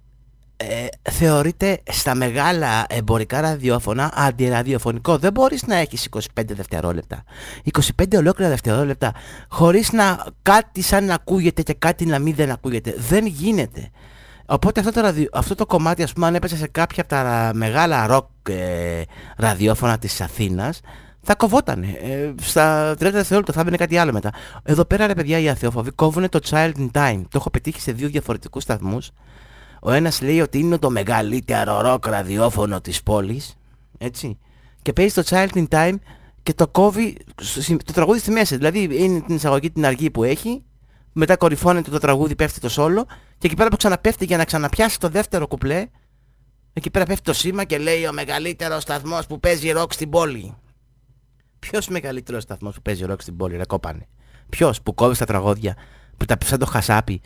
ε, 0.58 0.86
θεωρείται 1.12 1.82
στα 1.92 2.16
μεγάλα 2.16 2.86
εμπορικά 2.90 3.42
ραδιόφωνα 3.42 4.12
αντιραδιοφωνικό. 4.16 5.18
Δεν 5.18 5.32
μπορείς 5.32 5.66
να 5.68 5.76
έχεις 5.76 6.08
25 6.12 6.20
δευτερόλεπτα. 6.46 7.24
25 7.98 8.06
ολόκληρα 8.18 8.50
δευτερόλεπτα 8.50 9.14
χωρίς 9.50 9.92
να 9.92 10.26
κάτι 10.42 10.82
σαν 10.82 11.06
να 11.06 11.14
ακούγεται 11.14 11.62
και 11.62 11.74
κάτι 11.74 12.06
να 12.06 12.20
μην 12.20 12.36
δεν 12.36 12.52
ακούγεται. 12.52 12.96
Δεν 12.98 13.26
γίνεται. 13.26 13.90
Οπότε 14.46 14.80
αυτό 14.80 14.92
το, 14.92 15.02
ραδι... 15.02 15.30
αυτό 15.34 15.56
το 15.56 15.66
κομμάτι 15.66 16.04
ας 16.04 16.14
πούμε 16.14 16.26
αν 16.26 16.36
έπεσε 16.36 16.58
σε 16.58 16.68
κάποια 16.68 17.04
από 17.04 17.12
τα 17.12 17.52
μεγάλα 17.54 18.08
ροκ 18.08 18.26
ε, 18.50 19.02
ραδιόφωνα 19.38 19.98
της 19.98 20.22
Αθήνας 20.22 20.82
θα 21.26 21.36
κοβότανε. 21.36 21.88
Ε, 21.88 22.34
στα 22.42 22.92
30 22.92 22.96
δευτερόλεπτα 22.98 23.54
θα 23.54 23.62
έμπαινε 23.62 23.78
κάτι 23.78 23.98
άλλο 23.98 24.12
μετά. 24.12 24.32
Εδώ 24.64 24.86
πέρα 24.86 25.08
ρε 25.08 25.14
παιδιά 25.14 25.40
οι 25.40 25.50
αθεόφοβοι 25.50 25.92
κόβουν 25.92 26.30
το 26.30 26.40
Child 26.50 26.72
in 26.78 26.90
Time. 26.92 27.22
Το 27.22 27.38
έχω 27.38 27.50
πετύχει 27.50 27.82
σε 27.82 27.92
δύο 27.92 28.10
διαφορετικούς 28.10 28.64
σταθμούς. 28.64 29.12
Ο 29.82 29.92
ένας 29.92 30.22
λέει 30.22 30.42
ότι 30.42 30.60
είναι 30.60 30.78
το 30.78 30.90
μεγαλύτερο 30.90 31.82
ροκ 31.82 32.08
ραδιόφωνο 32.08 32.82
της 32.82 33.04
πόλης. 33.04 33.58
Έτσι. 33.98 34.38
Και 34.82 34.94
παίζει 34.94 35.14
το 35.14 35.24
Child 35.26 35.50
in 35.54 35.68
Time 35.70 35.96
και 36.44 36.54
το 36.54 36.68
κόβει 36.68 37.18
το 37.86 37.94
τραγούδι 37.94 38.20
στη 38.20 38.32
μέση. 38.32 38.58
Δηλαδή 38.58 38.90
είναι 38.92 39.22
την 39.22 39.36
εισαγωγή 39.36 39.72
την 39.72 39.86
αργή 39.86 40.12
που 40.12 40.24
έχει. 40.24 40.65
Μετά 41.18 41.38
κορυφώνεται 41.38 41.90
το 41.90 41.98
τραγούδι, 41.98 42.36
πέφτει 42.36 42.60
το 42.60 42.70
σόλο. 42.70 43.06
Και 43.38 43.48
εκεί 43.48 43.56
πέρα 43.56 43.70
που 43.70 43.76
ξαναπέφτει 43.76 44.26
για 44.26 44.38
να 44.38 44.46
ξαναπιάσει 44.46 45.00
το 45.00 45.10
δεύτερο 45.10 45.48
κουπλέ. 45.48 45.88
Εκεί 46.74 46.90
πέρα 46.90 47.06
πέφτει 47.06 47.24
το 47.24 47.34
σήμα 47.34 47.64
και 47.64 47.78
λέει 47.78 48.06
ο 48.06 48.14
μεγαλύτερος 48.14 48.82
σταθμός 48.82 49.26
που 49.26 49.40
παίζει 49.40 49.72
ροκ 49.72 49.94
στην 49.94 50.10
πόλη. 50.10 50.56
Ποιος 51.60 51.88
μεγαλύτερος 51.88 52.44
σταθμός 52.44 52.76
που 52.76 52.82
παίζει 52.82 53.06
ροκ 53.06 53.22
στην 53.22 53.38
πόλη, 53.38 53.58
ρε 53.58 53.66
κόπανε. 53.66 54.08
Ποιος 54.50 54.82
που 54.82 54.94
κόβει 54.94 55.18
τα 55.18 55.26
τραγώδια, 55.26 55.76
που 56.18 56.26
τα 56.26 56.38
σαν 56.44 56.60
το 56.60 56.66
χασάπι 56.66 57.22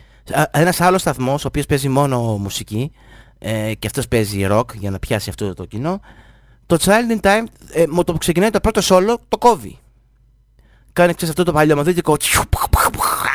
ένας 0.52 0.82
άλλος 0.82 1.02
σταθμός, 1.02 1.46
ο 1.46 1.48
οποίος 1.48 1.66
παίζει 1.66 1.90
μόνο 1.90 2.38
μουσική 2.38 2.92
ε, 3.38 3.74
και 3.74 3.88
αυτός 3.88 4.08
παίζει 4.08 4.48
rock 4.50 4.76
για 4.76 4.92
να 4.92 5.00
πιάσει 5.00 5.30
αυτό 5.30 5.54
το 5.54 5.66
κοινό, 5.66 6.00
το 6.66 6.78
Child 6.80 7.20
in 7.20 7.20
Time, 7.20 7.44
ε, 7.72 7.84
με 7.88 8.04
το 8.04 8.12
που 8.12 8.18
ξεκινάει 8.18 8.50
το 8.50 8.60
πρώτο 8.60 8.82
solo, 8.84 9.16
το 9.28 9.38
κόβει. 9.38 9.80
Κάνει 10.94 11.14
ξέρεις 11.14 11.30
αυτό 11.30 11.44
το 11.44 11.52
παλιωμαδίτικο 11.52 12.18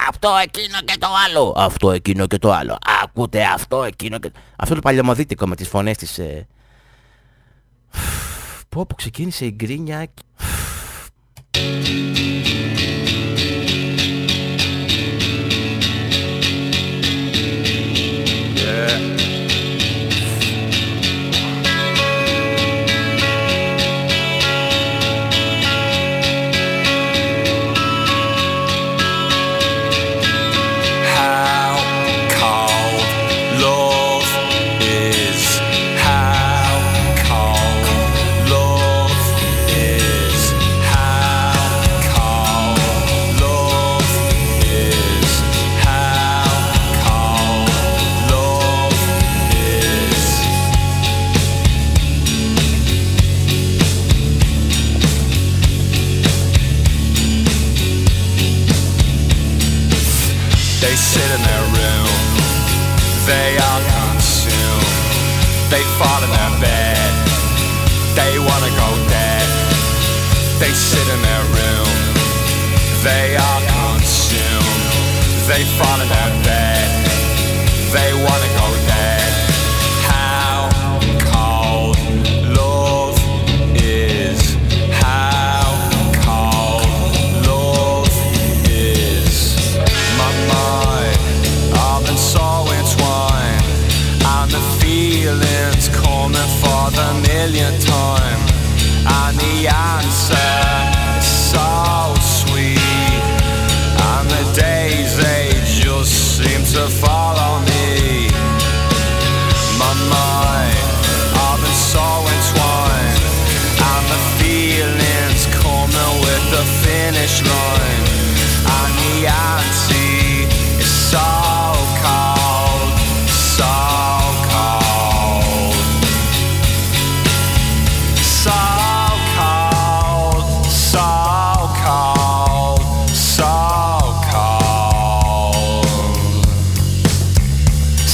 αυτό 0.08 0.36
εκείνο 0.42 0.80
και 0.84 0.96
το 0.98 1.06
άλλο. 1.26 1.54
Αυτό 1.56 1.90
εκείνο 1.90 2.26
και 2.26 2.38
το 2.38 2.52
άλλο. 2.52 2.78
Ακούτε 3.02 3.42
αυτό 3.44 3.84
εκείνο 3.84 4.18
και 4.18 4.32
αυτό 4.56 4.74
το 4.74 4.80
παλιωμαδίτικο 4.80 5.46
με 5.46 5.56
τις 5.56 5.68
φωνές 5.68 5.96
της 5.96 6.18
ε... 6.18 6.46
πω 8.68 8.86
που 8.86 8.94
ξεκίνησε 8.94 9.44
η 9.44 9.54
γκρίνια 9.56 10.08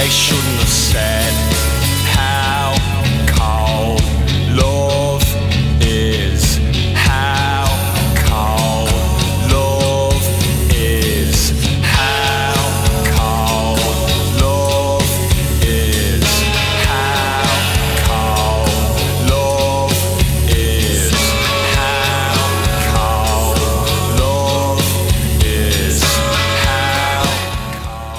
they 0.00 0.08
shouldn't 0.08 0.58
have 0.60 0.68
said. 0.68 1.49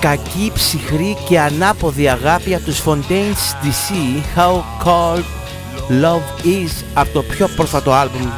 Κακή, 0.02 0.52
ψυχρή 0.54 1.18
και 1.28 1.40
ανάποδη 1.40 2.10
αγάπη 2.10 2.56
από 2.56 2.64
τους 2.66 2.84
Fontaines 2.86 3.64
DC 3.64 3.96
How 4.36 4.62
Cold 4.86 5.24
Love 6.04 6.46
Is 6.46 6.84
από 6.94 7.14
το 7.14 7.24
πιο 7.24 7.48
πρόσφατο 7.56 7.92
άλμπουμ, 7.92 8.30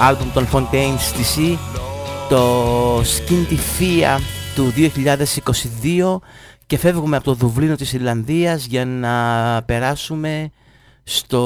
άλμπουμ 0.00 0.32
των 0.32 0.48
Fontaines 0.52 1.14
DC 1.16 1.56
το 2.28 3.00
Skin 3.00 3.52
Fia 3.78 4.20
του 4.54 4.72
2022 4.76 6.18
και 6.66 6.78
φεύγουμε 6.78 7.16
από 7.16 7.24
το 7.24 7.34
Δουβλίνο 7.34 7.76
της 7.76 7.92
Ιρλανδίας 7.92 8.64
για 8.64 8.84
να 8.84 9.12
περάσουμε 9.66 10.50
στο, 11.04 11.42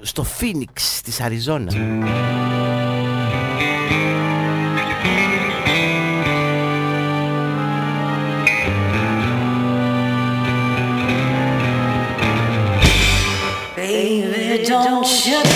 στο 0.00 0.24
Phoenix 0.40 0.80
της 1.04 1.20
Αριζόνας. 1.20 1.74
should 15.06 15.53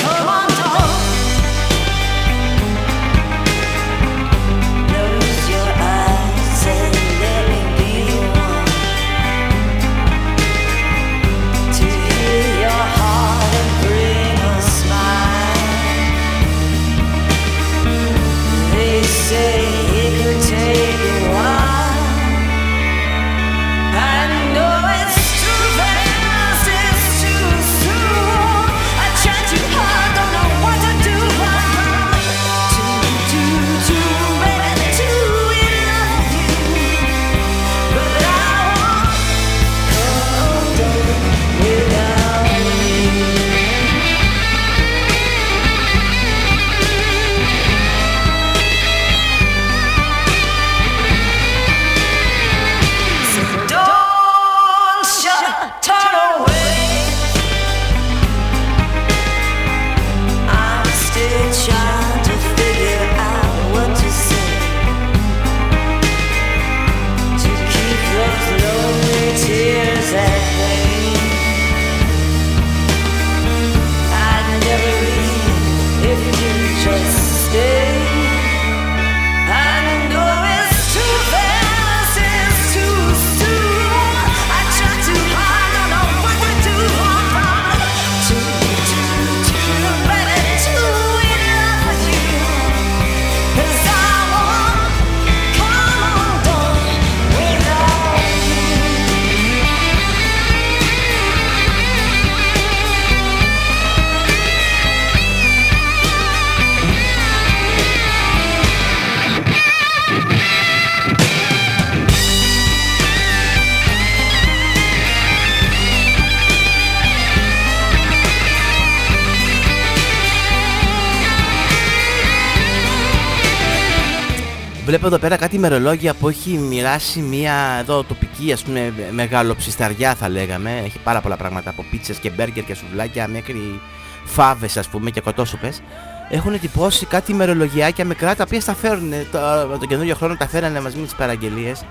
εδώ 125.09 125.19
πέρα 125.19 125.37
κάτι 125.37 125.57
ημερολόγια 125.57 126.15
που 126.15 126.29
έχει 126.29 126.59
μοιράσει 126.59 127.21
μια 127.21 127.77
εδώ 127.81 128.05
τοπική 128.05 128.53
ας 128.53 128.63
πούμε 128.63 128.93
μεγάλο 129.11 129.55
ψισταριά 129.55 130.15
θα 130.15 130.29
λέγαμε. 130.29 130.83
Έχει 130.85 130.99
πάρα 130.99 131.21
πολλά 131.21 131.37
πράγματα 131.37 131.71
από 131.71 131.85
πίτσες 131.91 132.17
και 132.17 132.31
μπέργκερ 132.31 132.65
και 132.65 132.75
σουβλάκια 132.75 133.29
μέχρι 133.29 133.81
φάβες 134.25 134.77
ας 134.77 134.89
πούμε 134.89 135.11
και 135.11 135.21
κοτόσουπες. 135.21 135.83
Έχουν 136.29 136.53
εντυπώσει 136.53 137.07
κάτι 137.07 137.33
ημερολογιάκια 137.33 138.05
μικρά 138.05 138.35
τα 138.35 138.45
οποία 138.47 138.61
στα 138.61 138.75
φέρουν 138.75 139.11
το, 139.33 139.39
τον 139.79 139.89
καινούριο 139.89 140.15
χρόνο 140.15 140.37
τα 140.37 140.49
φέρανε 140.49 140.81
μαζί 140.81 140.97
με 140.97 141.05
τις 141.05 141.15
παραγγελίες. 141.15 141.85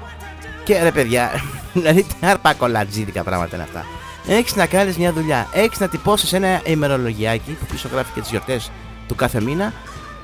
Και 0.63 0.83
ρε 0.83 0.91
παιδιά, 0.91 1.31
δηλαδή 1.73 2.03
τι 2.03 2.27
αρπακολατζίδικα 2.27 3.23
πράγματα 3.23 3.55
είναι 3.55 3.63
αυτά. 3.63 3.85
Έχεις 4.27 4.55
να 4.55 4.65
κάνεις 4.65 4.97
μια 4.97 5.13
δουλειά, 5.13 5.47
έχεις 5.51 5.79
να 5.79 5.87
τυπώσεις 5.87 6.33
ένα 6.33 6.61
ημερολογιάκι 6.65 7.51
που 7.51 7.65
πίσω 7.65 7.87
γράφει 7.91 8.11
και 8.13 8.21
τις 8.21 8.29
γιορτές 8.29 8.71
του 9.07 9.15
κάθε 9.15 9.41
μήνα 9.41 9.73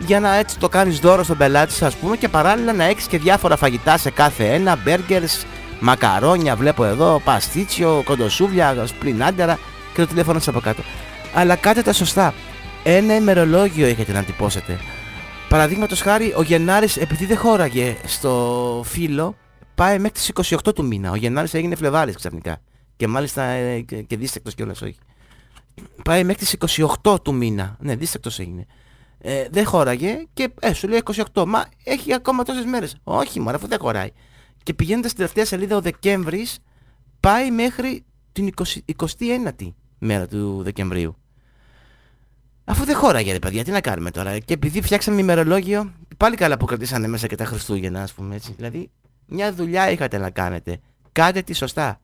για 0.05 0.19
να 0.19 0.35
έτσι 0.35 0.59
το 0.59 0.69
κάνεις 0.69 0.99
δώρο 0.99 1.23
στον 1.23 1.37
πελάτη 1.37 1.73
σου 1.73 1.85
ας 1.85 1.95
πούμε 1.95 2.17
και 2.17 2.29
παράλληλα 2.29 2.73
να 2.73 2.83
έχεις 2.83 3.05
και 3.05 3.17
διάφορα 3.17 3.57
φαγητά 3.57 3.97
σε 3.97 4.11
κάθε 4.11 4.53
ένα, 4.53 4.75
μπέργκερς, 4.75 5.45
μακαρόνια 5.79 6.55
βλέπω 6.55 6.85
εδώ, 6.85 7.21
παστίτσιο, 7.23 8.01
κοντοσούβλια, 8.05 8.85
σπλινάντερα 8.85 9.59
και 9.93 10.01
το 10.01 10.07
τηλέφωνο 10.07 10.39
σας 10.39 10.47
από 10.47 10.59
κάτω. 10.59 10.81
Αλλά 11.33 11.55
κάτε 11.55 11.81
τα 11.81 11.93
σωστά. 11.93 12.33
Ένα 12.83 13.15
ημερολόγιο 13.15 13.85
έχετε 13.85 14.11
να 14.11 14.23
τυπώσετε. 14.23 14.79
Παραδείγματος 15.49 16.01
χάρη, 16.01 16.33
ο 16.37 16.41
Γενάρης 16.41 16.97
επειδή 16.97 17.25
δεν 17.25 17.37
χώραγε 17.37 17.97
στο 18.05 18.83
φύλλο, 18.85 19.35
πάει 19.75 19.99
μέχρι 19.99 20.11
τις 20.11 20.55
28 20.65 20.73
του 20.75 20.85
μήνα. 20.85 21.11
Ο 21.11 21.15
Γενάρης 21.15 21.53
έγινε 21.53 21.75
Φλεβάρης 21.75 22.15
ξαφνικά. 22.15 22.57
Και 22.95 23.07
μάλιστα 23.07 23.43
ε, 23.43 23.79
και, 23.79 24.01
και 24.01 24.17
δίστακτος 24.17 24.55
κιόλας 24.55 24.81
όχι. 24.81 24.95
Πάει 26.03 26.23
μέχρι 26.23 26.45
τις 26.45 26.79
28 27.03 27.23
του 27.23 27.33
μήνα. 27.33 27.77
Ναι, 27.79 27.95
δίστακτος 27.95 28.39
έγινε. 28.39 28.65
Ε, 29.25 29.47
δεν 29.51 29.65
χώραγε 29.65 30.23
και 30.33 30.49
ε, 30.59 30.73
σου 30.73 30.87
λέει 30.87 31.01
28. 31.33 31.45
Μα 31.47 31.65
έχει 31.83 32.13
ακόμα 32.13 32.43
τόσες 32.43 32.65
μέρες. 32.65 32.95
Όχι 33.03 33.39
μωρέ, 33.39 33.55
αφού 33.55 33.67
δεν 33.67 33.79
χωράει. 33.79 34.09
Και 34.63 34.73
πηγαίνοντας 34.73 35.11
στην 35.11 35.21
τελευταία 35.21 35.45
σελίδα 35.45 35.75
ο 35.75 35.81
Δεκέμβρης 35.81 36.59
πάει 37.19 37.51
μέχρι 37.51 38.03
την 38.31 38.53
20, 38.55 38.63
29η 39.19 39.73
μέρα 39.97 40.27
του 40.27 40.61
Δεκεμβρίου. 40.63 41.17
Αφού 42.63 42.85
δεν 42.85 42.95
χώραγε 42.95 43.31
ρε 43.31 43.39
παιδιά, 43.39 43.63
τι 43.63 43.71
να 43.71 43.81
κάνουμε 43.81 44.11
τώρα. 44.11 44.39
Και 44.39 44.53
επειδή 44.53 44.81
φτιάξαμε 44.81 45.19
ημερολόγιο, 45.19 45.93
πάλι 46.17 46.35
καλά 46.35 46.57
που 46.57 46.65
κρατήσανε 46.65 47.07
μέσα 47.07 47.27
και 47.27 47.35
τα 47.35 47.45
Χριστούγεννα, 47.45 48.01
ας 48.01 48.13
πούμε 48.13 48.35
έτσι. 48.35 48.53
Δηλαδή, 48.57 48.89
μια 49.25 49.53
δουλειά 49.53 49.91
είχατε 49.91 50.17
να 50.17 50.29
κάνετε. 50.29 50.79
Κάντε 51.11 51.41
τη 51.41 51.53
σωστά. 51.53 52.01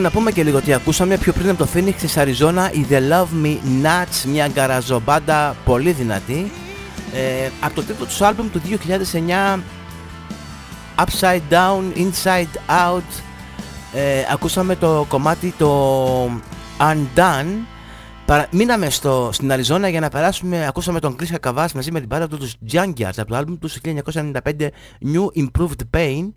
Λοιπόν, 0.00 0.12
να 0.12 0.18
πούμε 0.18 0.32
και 0.32 0.44
λίγο 0.44 0.60
τι 0.60 0.72
ακούσαμε. 0.72 1.16
Πιο 1.16 1.32
πριν 1.32 1.48
από 1.48 1.58
το 1.58 1.68
Phoenix 1.74 1.94
της 1.94 2.16
Αριζόνα 2.16 2.72
η 2.72 2.86
The 2.90 2.94
Love 2.94 3.44
Me 3.44 3.56
Nuts, 3.82 4.24
μια 4.26 4.48
γκαραζομπάντα 4.48 5.56
πολύ 5.64 5.92
δυνατή. 5.92 6.52
Ε, 7.14 7.50
από 7.60 7.74
το 7.74 7.82
τρίτο 7.82 8.04
τους 8.04 8.20
άλμπουμ 8.20 8.50
του 8.50 8.60
2009 9.56 9.60
Upside 10.96 11.40
Down, 11.50 11.96
Inside 11.96 12.58
Out 12.68 13.22
ε, 13.92 14.24
ακούσαμε 14.32 14.76
το 14.76 15.04
κομμάτι 15.08 15.54
το 15.58 16.24
Undone. 16.78 17.66
Παρα... 18.24 18.46
Μείναμε 18.50 18.90
στο, 18.90 19.30
στην 19.32 19.52
Αριζόνα 19.52 19.88
για 19.88 20.00
να 20.00 20.08
περάσουμε, 20.08 20.66
ακούσαμε 20.66 21.00
τον 21.00 21.16
Chris 21.20 21.28
Κακαβάς 21.30 21.72
μαζί 21.72 21.92
με 21.92 22.00
την 22.00 22.08
πάρα 22.08 22.28
του 22.28 22.38
τους 22.38 22.54
Junkyards 22.72 23.16
από 23.16 23.28
το 23.28 23.36
άλμπουμ 23.36 23.58
τους 23.58 23.78
1995 23.84 24.68
New 25.12 25.44
Improved 25.44 25.96
Pain 25.96 26.30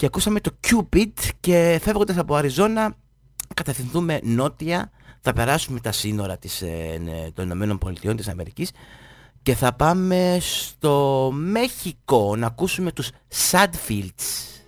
και 0.00 0.06
ακούσαμε 0.06 0.40
το 0.40 0.50
Cupid 0.68 1.12
και 1.40 1.78
φεύγοντας 1.82 2.16
από 2.18 2.34
Αριζόνα 2.34 2.94
κατευθυνθούμε 3.54 4.20
νότια, 4.22 4.90
θα 5.20 5.32
περάσουμε 5.32 5.80
τα 5.80 5.92
σύνορα 5.92 6.38
της, 6.38 6.62
ε, 6.62 7.00
των 7.34 7.44
Ηνωμένων 7.44 7.78
Πολιτειών 7.78 8.16
της 8.16 8.28
Αμερικής 8.28 8.70
και 9.42 9.54
θα 9.54 9.72
πάμε 9.74 10.38
στο 10.40 11.30
Μέχικο 11.34 12.36
να 12.36 12.46
ακούσουμε 12.46 12.92
τους 12.92 13.10
Sadfields. 13.50 14.59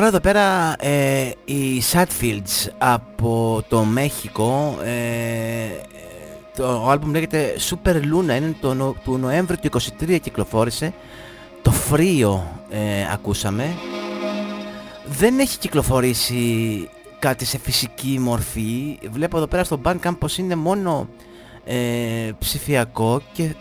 Τώρα 0.00 0.12
εδώ 0.12 0.20
πέρα 0.20 0.74
ε, 0.78 1.30
οι 1.44 1.82
Sadfields 1.92 2.68
από 2.78 3.64
το 3.68 3.84
Μέχικο 3.84 4.78
ε, 4.84 4.90
το 6.56 6.88
άλμπουμ 6.88 7.10
λέγεται 7.10 7.54
Super 7.70 7.94
Luna. 7.94 8.36
Είναι 8.36 8.56
το, 8.60 8.74
Νο- 8.74 8.94
του 9.04 9.18
Νοέμβρη 9.18 9.56
του 9.56 9.80
23 10.00 10.18
κυκλοφόρησε. 10.22 10.92
Το 11.62 11.70
Φρίο 11.70 12.60
ε, 12.70 13.12
ακούσαμε. 13.12 13.76
Δεν 15.06 15.38
έχει 15.38 15.58
κυκλοφορήσει 15.58 16.88
κάτι 17.18 17.44
σε 17.44 17.58
φυσική 17.58 18.18
μορφή. 18.20 18.98
Βλέπω 19.10 19.36
εδώ 19.36 19.46
πέρα 19.46 19.64
στο 19.64 19.80
Bandcamp 19.84 20.16
πως 20.18 20.38
είναι 20.38 20.54
μόνο 20.54 21.08
ε, 21.64 21.76
ψηφιακό 22.38 23.20
και 23.32 23.42
ε, 23.42 23.54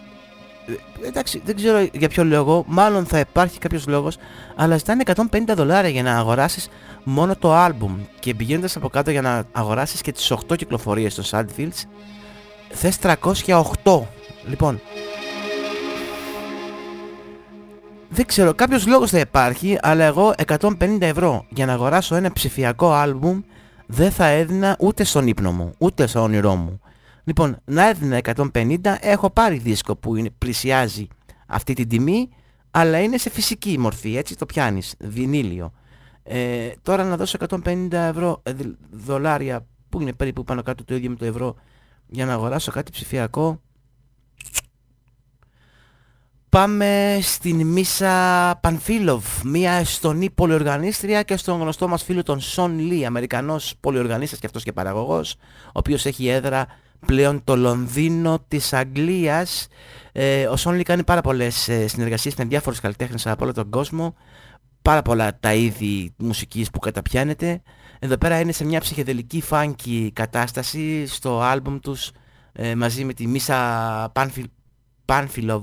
εντάξει, 1.06 1.42
δεν 1.46 1.56
ξέρω 1.56 1.88
για 1.94 2.10
ποιο 2.10 2.24
λόγο, 2.24 2.64
μάλλον 2.68 3.06
θα 3.06 3.20
υπάρχει 3.20 3.60
κάποιος 3.60 3.88
λόγος, 3.88 4.18
αλλά 4.56 4.78
ζητάνε 4.78 5.04
150 5.06 5.56
δολάρια 5.56 5.90
για 5.90 6.04
να 6.04 6.18
αγοράσεις 6.18 6.70
μόνο 7.04 7.36
το 7.36 7.54
άλμπουμ 7.54 7.98
και 8.20 8.34
πηγαίνοντας 8.34 8.76
από 8.76 8.90
κάτω 8.90 9.12
για 9.12 9.22
να 9.22 9.44
αγοράσεις 9.52 10.02
και 10.02 10.12
τις 10.12 10.32
8 10.32 10.56
κυκλοφορίες 10.56 11.16
των 11.16 11.26
Sadfields, 11.30 11.84
θες 12.70 12.98
308. 12.98 14.08
Λοιπόν, 14.48 14.82
δεν 18.10 18.26
ξέρω, 18.26 18.54
κάποιος 18.54 18.88
λόγος 18.88 19.10
θα 19.10 19.20
υπάρχει, 19.20 19.78
αλλά 19.82 20.04
εγώ 20.04 20.34
150 20.48 20.98
ευρώ 21.00 21.46
για 21.50 21.66
να 21.66 21.74
αγοράσω 21.74 22.16
ένα 22.16 22.32
ψηφιακό 22.32 22.92
άλμπουμ 22.92 23.42
δεν 23.86 24.12
θα 24.12 24.26
έδινα 24.26 24.76
ούτε 24.80 25.04
στον 25.04 25.28
ύπνο 25.28 25.52
μου, 25.52 25.74
ούτε 25.78 26.08
στο 26.08 26.22
όνειρό 26.22 26.56
μου. 26.56 26.82
Λοιπόν, 27.30 27.58
να 27.66 27.88
έδινα 27.88 28.22
150, 28.54 28.78
έχω 29.00 29.30
πάρει 29.30 29.58
δίσκο 29.58 29.96
που 29.96 30.16
είναι, 30.16 30.30
πλησιάζει 30.38 31.08
αυτή 31.48 31.74
την 31.74 31.88
τιμή, 31.88 32.30
αλλά 32.72 33.00
είναι 33.00 33.18
σε 33.18 33.30
φυσική 33.30 33.78
μορφή, 33.80 34.18
έτσι 34.18 34.36
το 34.36 34.46
πιάνεις, 34.46 34.96
βινίλιο. 35.00 35.72
Ε, 36.24 36.72
τώρα 36.82 37.04
να 37.04 37.18
δώσω 37.18 37.38
150 37.50 37.88
ευρώ, 37.92 38.40
ε, 38.44 38.54
δι- 38.54 38.78
δολάρια, 38.92 39.66
που 39.90 40.02
είναι 40.02 40.14
περίπου 40.14 40.44
πάνω 40.44 40.62
κάτω 40.64 40.84
το 40.86 40.96
ίδιο 40.96 41.10
με 41.10 41.16
το 41.16 41.26
ευρώ, 41.26 41.56
για 42.08 42.26
να 42.26 42.34
αγοράσω 42.34 42.72
κάτι 42.72 42.92
ψηφιακό, 42.92 43.62
Πάμε 46.50 47.20
στην 47.22 47.68
Μίσα 47.68 48.58
Πανφίλοβ, 48.62 49.26
μια 49.44 49.72
εστονή 49.72 50.30
πολυοργανίστρια 50.30 51.24
και 51.24 51.38
στον 51.38 51.60
γνωστό 51.60 51.88
μας 51.88 52.04
φίλο 52.04 52.24
τον 52.24 52.40
Σον 52.40 52.80
Λί, 52.80 53.06
Αμερικανός 53.06 53.74
πολυοργανίστας 53.80 54.40
και 54.40 54.46
αυτός 54.46 54.64
και 54.64 54.74
παραγωγός, 54.74 55.36
ο 55.66 55.72
οποίος 55.74 56.06
έχει 56.06 56.28
έδρα 56.28 56.68
πλέον 57.06 57.44
το 57.44 57.56
Λονδίνο 57.56 58.46
της 58.48 58.74
Αγγλίας. 58.74 59.68
Ε, 60.12 60.48
ο 60.48 60.56
Σον 60.56 60.76
Λί 60.76 60.84
κάνει 60.84 61.04
πάρα 61.04 61.22
πολλές 61.22 61.68
ε, 61.68 61.88
συνεργασίες 61.88 62.36
με 62.36 62.46
διάφορους 62.46 62.80
καλλιτέχνες 62.80 63.28
από 63.28 63.44
όλο 63.44 63.54
τον 63.54 63.70
κόσμο, 63.70 64.16
πάρα 64.82 65.02
πολλά 65.02 65.40
τα 65.40 65.54
είδη 65.54 66.14
μουσικής 66.18 66.70
που 66.70 66.80
καταπιάνεται. 66.80 67.62
Εδώ 68.00 68.18
πέρα 68.18 68.40
είναι 68.40 68.52
σε 68.52 68.66
μια 68.66 68.80
ψυχεδελική 68.80 69.44
funky 69.50 70.10
κατάσταση 70.14 71.08
στο 71.08 71.42
άλμπουμ 71.42 71.80
τους 71.80 72.12
ε, 72.52 72.76
μαζί 72.76 73.06
με 73.06 73.14
τη 73.14 73.28
Μίσα 73.28 74.10
Πανφίλ, 74.14 74.46
Panfilov 75.06 75.62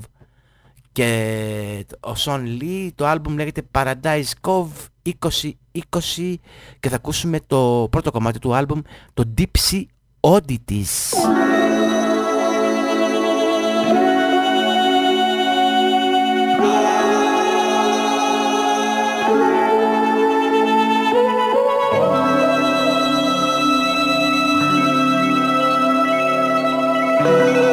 και 0.93 1.87
ο 2.01 2.15
Σον 2.15 2.47
Λί. 2.47 2.93
Το 2.95 3.07
άλμπουμ 3.07 3.35
λέγεται 3.35 3.63
Paradise 3.73 4.31
Cove 4.41 4.69
2020 5.05 6.35
και 6.81 6.89
θα 6.89 6.97
ακούσουμε 6.97 7.41
το 7.47 7.89
πρώτο 7.91 8.11
κομμάτι 8.11 8.39
του 8.39 8.55
άλμπουμ, 8.55 8.81
το 9.15 9.25
Deep 9.39 9.71
Sea 9.71 9.83
Oddities. 10.35 11.15
Όλοι 27.27 27.61
οι 27.61 27.66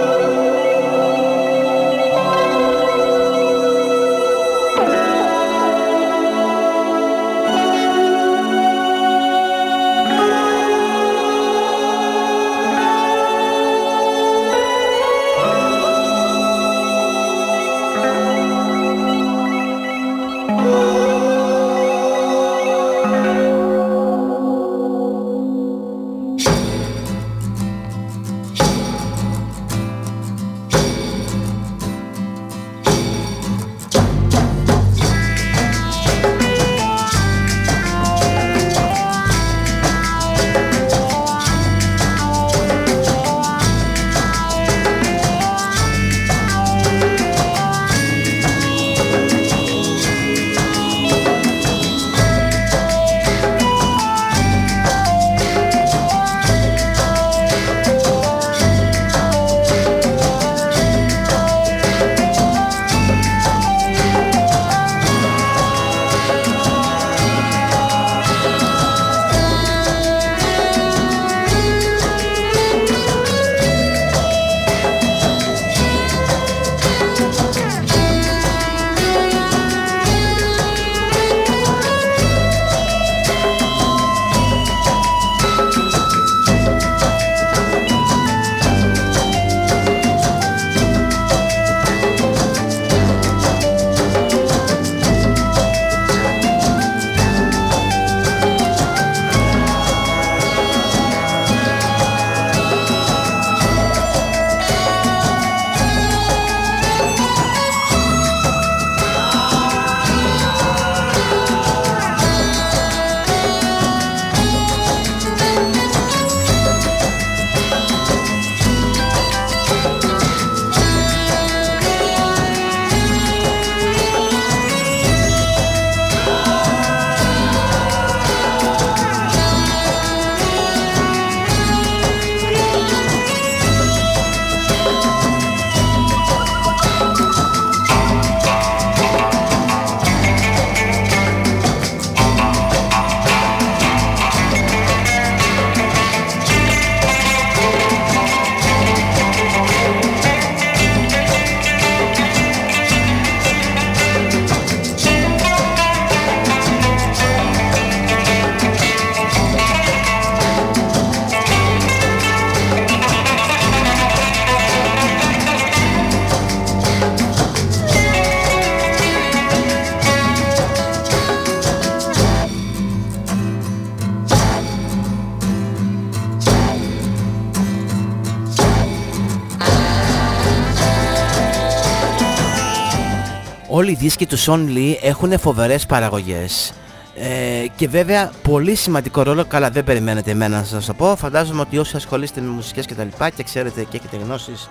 δίσκοι 184.03 184.25
του 184.25 184.39
Son 184.39 184.67
Lee 184.77 184.95
έχουν 185.01 185.39
φοβερές 185.39 185.85
παραγωγές. 185.85 186.73
Ε, 187.15 187.65
και 187.75 187.87
βέβαια 187.87 188.31
πολύ 188.41 188.75
σημαντικό 188.75 189.23
ρόλο, 189.23 189.45
καλά 189.45 189.69
δεν 189.69 189.83
περιμένετε 189.83 190.31
εμένα 190.31 190.57
να 190.57 190.63
σας 190.63 190.85
το 190.85 190.93
πω, 190.93 191.15
φαντάζομαι 191.15 191.61
ότι 191.61 191.77
όσοι 191.77 191.95
ασχολείστε 191.95 192.41
με 192.41 192.47
μουσικές 192.47 192.85
και 192.85 192.93
τα 192.93 193.03
λοιπά 193.03 193.29
και 193.29 193.43
ξέρετε 193.43 193.83
και 193.83 193.97
έχετε 193.97 194.17
γνώσεις 194.23 194.69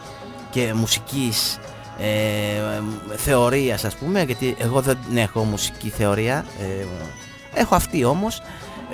και 0.50 0.72
μουσικής 0.74 1.58
ε, 1.98 2.06
θεωρίας 3.16 3.84
ας 3.84 3.94
πούμε, 3.94 4.22
γιατί 4.22 4.56
εγώ 4.58 4.80
δεν 4.80 4.98
έχω 5.14 5.44
μουσική 5.44 5.88
θεωρία, 5.88 6.44
ε, 6.60 6.84
έχω 7.54 7.74
αυτή 7.74 8.04
όμως, 8.04 8.42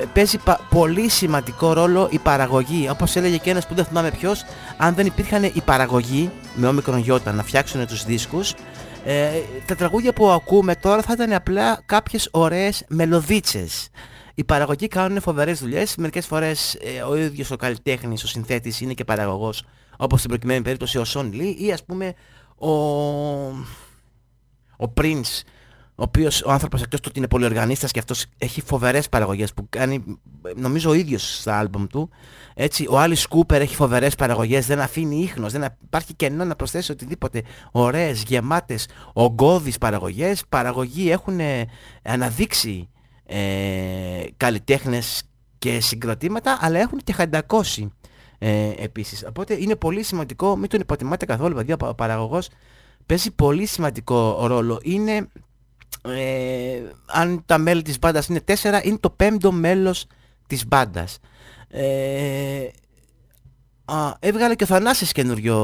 ε, 0.00 0.04
παίζει 0.12 0.38
πα- 0.38 0.60
πολύ 0.70 1.08
σημαντικό 1.08 1.72
ρόλο 1.72 2.08
η 2.10 2.18
παραγωγή. 2.18 2.88
Όπως 2.90 3.16
έλεγε 3.16 3.36
και 3.36 3.50
ένας 3.50 3.66
που 3.66 3.74
δεν 3.74 3.84
θυμάμαι 3.84 4.10
ποιος, 4.10 4.44
αν 4.76 4.94
δεν 4.94 5.06
υπήρχαν 5.06 5.42
η 5.44 5.62
παραγωγή 5.64 6.30
με 6.54 6.66
όμικρον 6.66 6.98
γιώτα 6.98 7.32
να 7.32 7.42
φτιάξουν 7.42 7.86
τους 7.86 8.04
δίσκους, 8.04 8.54
ε, 9.10 9.42
τα 9.66 9.74
τραγούδια 9.74 10.12
που 10.12 10.28
ακούμε 10.28 10.74
τώρα 10.74 11.02
θα 11.02 11.12
ήταν 11.12 11.32
απλά 11.32 11.82
κάποιες 11.86 12.28
ωραίες 12.32 12.84
μελωδίτσες. 12.88 13.88
Οι 14.34 14.44
παραγωγοί 14.44 14.88
κάνουν 14.88 15.20
φοβερές 15.20 15.60
δουλειές, 15.60 15.96
μερικές 15.96 16.26
φορές 16.26 16.74
ε, 16.74 17.02
ο 17.02 17.16
ίδιος 17.16 17.50
ο 17.50 17.56
καλλιτέχνης, 17.56 18.24
ο 18.24 18.26
συνθέτης 18.26 18.80
είναι 18.80 18.92
και 18.92 19.04
παραγωγός, 19.04 19.64
όπως 19.96 20.18
στην 20.18 20.30
προκειμένη 20.30 20.62
περίπτωση 20.62 20.98
ο 20.98 21.04
Σον 21.04 21.32
Λί 21.32 21.56
ή 21.60 21.72
ας 21.72 21.84
πούμε 21.84 22.14
ο, 22.56 22.70
ο 24.76 24.92
Prince, 24.94 25.42
ο 25.98 26.02
οποίος 26.02 26.42
ο 26.42 26.50
άνθρωπος 26.50 26.82
εκτός 26.82 27.00
του 27.00 27.06
ότι 27.10 27.18
είναι 27.18 27.28
πολυοργανίστας 27.28 27.90
και 27.90 27.98
αυτός 27.98 28.26
έχει 28.38 28.60
φοβερές 28.60 29.08
παραγωγές 29.08 29.54
που 29.54 29.66
κάνει 29.68 30.04
νομίζω 30.56 30.90
ο 30.90 30.92
ίδιος 30.92 31.38
στα 31.38 31.58
άλμπομ 31.58 31.86
του. 31.86 32.10
Έτσι, 32.54 32.86
ο 32.86 33.02
Alice 33.02 33.24
Cooper 33.28 33.60
έχει 33.60 33.74
φοβερές 33.74 34.14
παραγωγές, 34.14 34.66
δεν 34.66 34.80
αφήνει 34.80 35.20
ίχνος, 35.20 35.52
δεν 35.52 35.74
υπάρχει 35.84 36.14
κενό 36.14 36.44
να 36.44 36.56
προσθέσει 36.56 36.92
οτιδήποτε. 36.92 37.42
Ωραίες, 37.72 38.22
γεμάτες, 38.22 38.88
ογκώδεις 39.12 39.78
παραγωγές. 39.78 40.42
Παραγωγοί 40.48 41.10
έχουν 41.10 41.40
ε, 41.40 41.66
αναδείξει 42.02 42.88
ε, 43.26 43.38
καλλιτέχνες 44.36 45.22
και 45.58 45.80
συγκροτήματα, 45.80 46.58
αλλά 46.60 46.78
έχουν 46.78 46.98
και 47.04 47.12
χαντακώσει 47.12 47.92
ε, 48.38 48.70
επίσης. 48.76 49.24
Οπότε 49.28 49.56
είναι 49.60 49.76
πολύ 49.76 50.02
σημαντικό, 50.02 50.56
μην 50.56 50.68
τον 50.68 50.80
υποτιμάτε 50.80 51.24
καθόλου, 51.24 51.54
παιδιά, 51.54 51.76
ο 51.78 51.94
παραγωγός 51.94 52.48
παίζει 53.06 53.30
πολύ 53.30 53.66
σημαντικό 53.66 54.46
ρόλο. 54.46 54.80
Είναι 54.82 55.28
ε, 56.02 56.82
αν 57.06 57.42
τα 57.46 57.58
μέλη 57.58 57.82
της 57.82 57.98
μπάντας 57.98 58.26
είναι 58.26 58.40
τέσσερα, 58.40 58.80
είναι 58.84 58.98
το 59.00 59.10
πέμπτο 59.10 59.52
μέλος 59.52 60.06
της 60.46 60.66
μπάντας. 60.66 61.18
Ε, 61.68 62.68
έβγαλε 64.18 64.54
και 64.54 64.64
ο 64.64 64.66
Θανάσης 64.66 65.12
καινούριο 65.12 65.56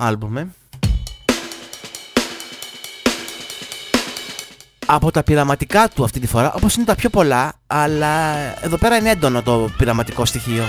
άλμπουμ, 0.00 0.36
ε. 0.36 0.54
Από 4.86 5.10
τα 5.10 5.22
πειραματικά 5.22 5.88
του 5.88 6.04
αυτή 6.04 6.20
τη 6.20 6.26
φορά, 6.26 6.52
όπως 6.52 6.76
είναι 6.76 6.84
τα 6.84 6.94
πιο 6.94 7.10
πολλά, 7.10 7.52
αλλά 7.66 8.36
εδώ 8.64 8.76
πέρα 8.76 8.96
είναι 8.96 9.10
έντονο 9.10 9.42
το 9.42 9.70
πειραματικό 9.78 10.24
στοιχείο. 10.24 10.64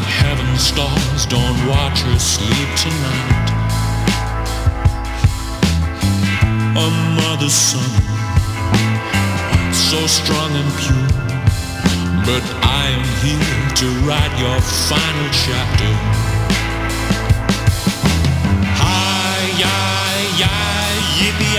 Blind 0.00 0.12
heaven 0.12 0.56
stars 0.58 1.26
don't 1.26 1.66
watch 1.66 2.00
her 2.00 2.18
sleep 2.18 2.68
tonight. 2.76 3.48
A 6.76 6.90
mother's 7.20 7.52
son, 7.52 7.90
so 9.72 10.06
strong 10.06 10.50
and 10.52 10.72
pure. 10.80 11.08
But 12.24 12.44
I 12.62 12.88
am 12.96 13.04
here 13.20 13.76
to 13.80 13.86
write 14.06 14.34
your 14.38 14.60
final 14.88 15.28
chapter. 15.44 15.92
Hi, 18.80 19.40
ya, 19.62 19.76
ya, 20.40 20.56
yippee, 21.18 21.49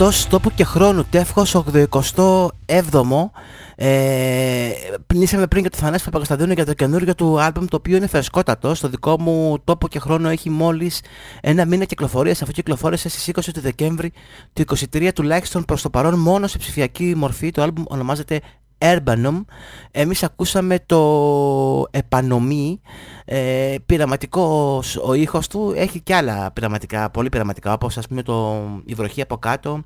Εκτός 0.00 0.26
τόπου 0.26 0.50
και 0.54 0.64
χρόνου, 0.64 1.04
τεύχος 1.04 1.54
87ο, 1.54 3.30
ε, 3.76 4.70
πνήσαμε 5.06 5.46
πριν 5.46 5.60
για 5.60 5.70
το 5.70 5.76
Θανάση 5.76 6.04
Παπακοσταντίνου 6.04 6.52
για 6.52 6.64
το 6.64 6.74
καινούργιο 6.74 7.14
του 7.14 7.40
άλμπουμ 7.40 7.64
το 7.64 7.76
οποίο 7.76 7.96
είναι 7.96 8.06
φρεσκότατο. 8.06 8.74
Στο 8.74 8.88
δικό 8.88 9.20
μου 9.20 9.58
τόπο 9.64 9.88
και 9.88 9.98
χρόνο 9.98 10.28
έχει 10.28 10.50
μόλις 10.50 11.00
ένα 11.40 11.64
μήνα 11.64 11.84
κυκλοφορίας 11.84 12.42
αφού 12.42 12.52
κυκλοφόρησε 12.52 13.08
στις 13.08 13.30
20 13.34 13.40
του 13.54 13.60
Δεκέμβρη 13.60 14.12
του 14.52 14.64
23 14.92 15.10
τουλάχιστον 15.14 15.64
προς 15.64 15.82
το 15.82 15.90
παρόν 15.90 16.18
μόνο 16.18 16.46
σε 16.46 16.58
ψηφιακή 16.58 17.14
μορφή. 17.16 17.50
Το 17.50 17.62
άλμπουμ 17.62 17.84
ονομάζεται 17.88 18.40
Urbanum. 18.80 19.44
Εμείς 19.90 20.22
ακούσαμε 20.22 20.78
το 20.86 21.86
Επανομή, 21.90 22.80
ε, 23.24 23.74
πειραματικός 23.86 24.96
ο 24.96 25.14
ήχος 25.14 25.48
του, 25.48 25.72
έχει 25.76 26.00
και 26.00 26.14
άλλα 26.14 26.50
πειραματικά, 26.50 27.10
πολύ 27.10 27.28
πειραματικά, 27.28 27.72
όπως 27.72 27.98
ας 27.98 28.08
πούμε 28.08 28.22
το 28.22 28.62
«Η 28.84 28.94
βροχή 28.94 29.20
από 29.20 29.36
κάτω». 29.36 29.82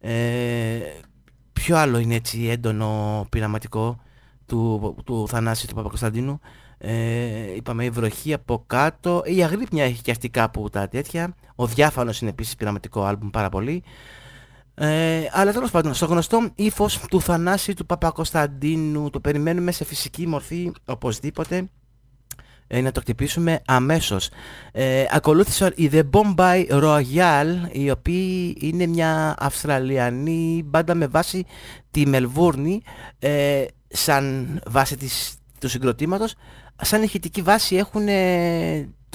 Ε, 0.00 0.78
ποιο 1.52 1.76
άλλο 1.76 1.98
είναι 1.98 2.14
έτσι 2.14 2.46
έντονο 2.46 3.26
πειραματικό 3.30 3.98
του, 4.46 4.94
του 5.04 5.28
Θανάση 5.28 5.68
του 5.68 5.74
Παπακοσταντίνου. 5.74 6.40
Ε, 6.78 7.54
είπαμε 7.56 7.84
η 7.84 7.90
βροχή 7.90 8.32
από 8.32 8.64
κάτω, 8.66 9.22
η 9.24 9.42
Αγρύπνια 9.42 9.84
έχει 9.84 10.02
και 10.02 10.10
αυτή 10.10 10.28
κάπου 10.28 10.68
τα 10.70 10.88
τέτοια. 10.88 11.34
Ο 11.54 11.66
Διάφανος 11.66 12.20
είναι 12.20 12.30
επίσης 12.30 12.54
πειραματικό 12.54 13.04
άλμπουμ 13.04 13.30
πάρα 13.30 13.48
πολύ. 13.48 13.82
Ε, 14.78 15.28
αλλά 15.30 15.52
τέλος 15.52 15.70
πάντων, 15.70 15.94
στο 15.94 16.06
γνωστό 16.06 16.48
ύφος 16.54 16.98
του 17.10 17.20
Θανάση 17.20 17.74
του 17.74 17.86
Παπακοσταντίνου 17.86 19.10
το 19.10 19.20
περιμένουμε 19.20 19.72
σε 19.72 19.84
φυσική 19.84 20.26
μορφή 20.26 20.72
οπωσδήποτε 20.84 21.68
ε, 22.66 22.80
να 22.80 22.92
το 22.92 23.00
χτυπήσουμε 23.00 23.60
αμέσως. 23.66 24.28
Ε, 24.72 25.04
ακολούθησε 25.10 25.72
η 25.76 25.90
The 25.92 26.02
Bombay 26.10 26.66
Royale, 26.68 27.68
οι 27.72 27.90
οποίοι 27.90 28.56
είναι 28.60 28.86
μια 28.86 29.34
Αυστραλιανή 29.38 30.62
μπάντα 30.64 30.94
με 30.94 31.06
βάση 31.06 31.44
τη 31.90 32.06
Μελβούρνη, 32.06 32.82
ε, 33.18 33.64
σαν 33.88 34.58
βάση 34.66 34.96
της, 34.96 35.36
του 35.60 35.68
συγκροτήματος. 35.68 36.34
Σαν 36.82 37.02
ηχητική 37.02 37.42
βάση 37.42 37.76
έχουν 37.76 38.08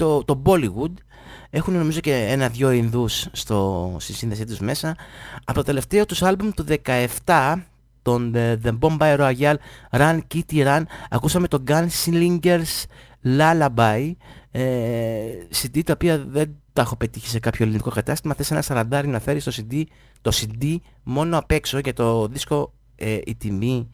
το, 0.02 0.24
το 0.24 0.42
Bollywood, 0.44 0.92
έχουν 1.50 1.74
νομίζω 1.74 2.00
και 2.00 2.14
ένα-δυο 2.14 2.70
Ινδούς 2.70 3.28
στο, 3.32 3.96
στη 3.98 4.12
σύνδεσή 4.12 4.44
τους 4.44 4.58
μέσα. 4.58 4.96
Από 5.44 5.58
το 5.58 5.62
τελευταίο 5.62 6.06
τους 6.06 6.22
άλμπουμ 6.22 6.50
του 6.50 6.64
17, 7.24 7.54
τον 8.02 8.32
The, 8.34 8.56
The 8.64 8.78
Bombay 8.78 9.18
Royale 9.18 9.54
Run 9.90 10.18
Kitty 10.34 10.66
Run, 10.66 10.82
ακούσαμε 11.10 11.48
το 11.48 11.62
Gunslingers 11.66 12.84
Lullaby, 13.24 14.12
ε, 14.50 14.62
CD 15.62 15.82
τα 15.84 15.92
οποία 15.92 16.18
δεν 16.18 16.56
τα 16.72 16.82
έχω 16.82 16.96
πετύχει 16.96 17.28
σε 17.28 17.38
κάποιο 17.38 17.64
ελληνικό 17.64 17.90
κατάστημα. 17.90 18.34
Θες 18.34 18.50
ένα 18.50 18.62
σαραντάρι 18.62 19.08
να 19.08 19.20
φέρεις 19.20 19.44
το 19.44 19.52
CD, 19.56 19.82
το 20.20 20.30
CD 20.34 20.76
μόνο 21.02 21.38
απ' 21.38 21.50
έξω 21.50 21.80
και 21.80 21.92
το 21.92 22.26
δίσκο 22.26 22.72
ε, 22.96 23.18
η 23.24 23.34
τιμή 23.34 23.90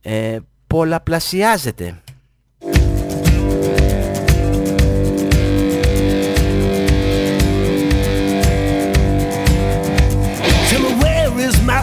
ε, 0.00 0.38
πολλαπλασιάζεται. 0.66 2.00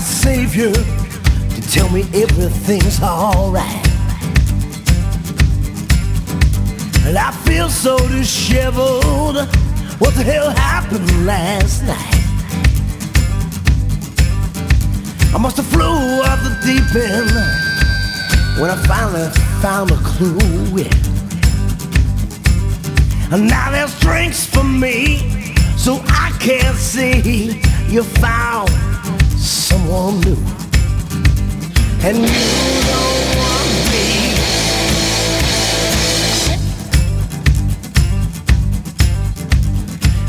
Savior 0.04 0.72
to 0.74 1.62
tell 1.72 1.90
me 1.90 2.02
everything's 2.14 3.02
alright. 3.02 3.88
And 7.06 7.18
I 7.18 7.32
feel 7.46 7.70
so 7.70 7.98
disheveled. 8.10 9.48
What 10.00 10.14
the 10.16 10.24
hell 10.24 10.50
happened 10.50 11.26
last 11.26 11.84
night? 11.84 12.20
I 15.34 15.38
must 15.38 15.58
have 15.58 15.66
flew 15.68 16.22
off 16.24 16.44
the 16.44 16.54
deep 16.66 16.96
end 16.96 17.32
when 18.60 18.70
I 18.70 18.78
finally 18.86 19.30
found 19.62 19.92
a 19.92 19.98
clue. 19.98 20.84
Yeah. 20.84 21.14
And 23.34 23.48
now 23.48 23.72
there's 23.72 23.98
drinks 24.00 24.46
for 24.46 24.64
me, 24.64 25.18
so 25.78 26.02
I 26.08 26.36
can't 26.40 26.78
see 26.78 27.62
you 27.88 28.04
found 28.04 28.70
someone 29.44 30.20
new. 30.22 30.38
And 32.06 32.18
you 32.18 32.44
don't 32.92 33.26
want 33.38 33.72
me. 33.92 34.08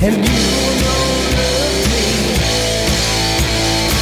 And 0.02 0.16
you 0.16 0.44
don't 0.82 1.18
love 1.30 1.74
me. 1.90 2.06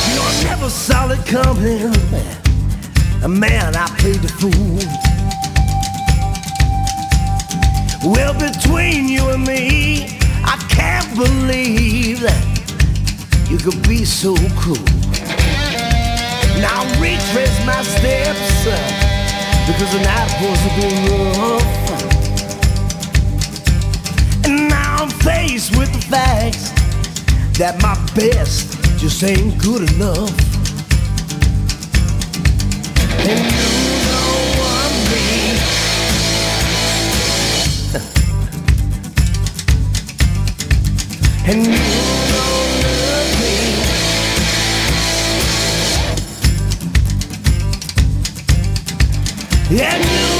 You 0.08 0.12
know, 0.16 0.24
I 0.24 0.44
never 0.44 0.70
saw 0.70 1.10
it 1.10 1.22
coming. 1.26 1.92
Man, 3.38 3.76
I 3.76 3.86
played 3.98 4.22
the 4.22 4.28
fool. 4.28 4.80
Well, 8.12 8.34
between 8.34 9.08
you 9.08 9.28
and 9.30 9.46
me, 9.46 10.18
I 10.44 10.56
can't 10.68 11.14
believe 11.14 12.20
that 12.20 12.44
you 13.48 13.58
could 13.58 13.80
be 13.86 14.04
so 14.04 14.34
cruel. 14.56 15.01
Now 16.60 16.82
retrace 17.00 17.58
my 17.64 17.82
steps 17.82 18.64
because 19.66 19.92
the 19.92 20.00
night 20.02 20.30
was 20.42 20.60
rough. 21.38 21.66
And 24.44 24.68
now 24.68 25.02
I'm 25.02 25.10
faced 25.10 25.76
with 25.76 25.92
the 25.92 26.00
facts 26.10 26.70
that 27.58 27.80
my 27.82 27.94
best 28.14 28.78
just 28.98 29.22
ain't 29.22 29.58
good 29.62 29.82
enough. 29.92 30.30
And 33.24 33.38
you 33.38 33.68
know 34.08 34.34
I'm 34.68 34.92
mean. 35.10 35.56
and 41.66 41.66
you 41.66 42.01
And 49.74 50.04
you 50.04 50.31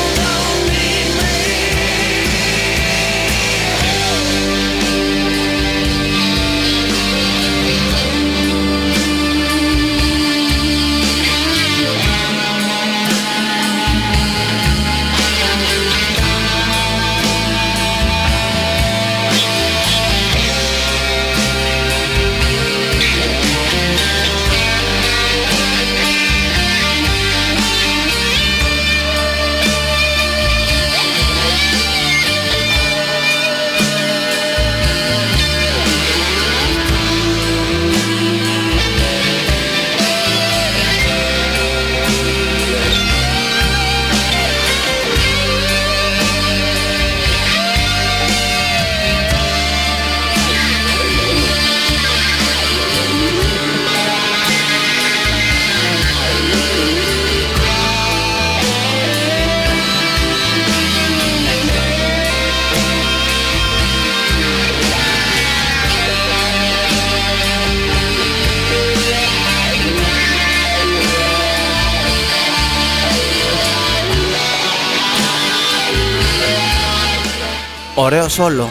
Ωραίο 78.39 78.51
σόλο. 78.51 78.71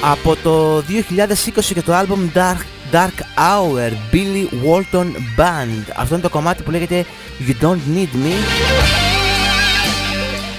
Από 0.00 0.36
το 0.42 0.78
2020 0.78 0.82
και 1.74 1.82
το 1.82 1.92
album 1.98 2.38
Dark, 2.38 2.60
Dark 2.92 3.18
Hour, 3.36 3.92
Billy 4.12 4.46
Walton 4.64 5.06
Band. 5.36 5.92
Αυτό 5.96 6.14
είναι 6.14 6.22
το 6.22 6.28
κομμάτι 6.28 6.62
που 6.62 6.70
λέγεται 6.70 7.04
You 7.46 7.64
Don't 7.64 7.96
Need 7.96 8.26
Me. 8.26 8.34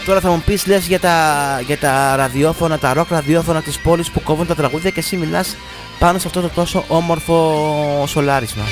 Τώρα 0.06 0.20
θα 0.20 0.30
μου 0.30 0.42
πεις 0.46 0.66
λες 0.68 0.88
για 0.88 1.00
τα, 1.00 1.62
για 1.66 1.78
τα 1.78 2.16
ραδιόφωνα, 2.16 2.78
τα 2.78 2.94
rock 2.98 3.08
ραδιόφωνα 3.10 3.62
της 3.62 3.78
πόλης 3.80 4.12
που 4.12 4.22
κόβουν 4.22 4.48
τα 4.48 4.56
τραγούδια 4.56 4.90
και 4.90 5.00
εσύ 5.00 5.18
μιλάς 5.18 5.56
πάνω 6.00 6.20
σε 6.20 6.28
αυτό 6.28 6.42
το 6.42 6.50
τόσο 6.50 6.84
όμορφο 6.88 8.04
σολάρισμα. 8.08 8.64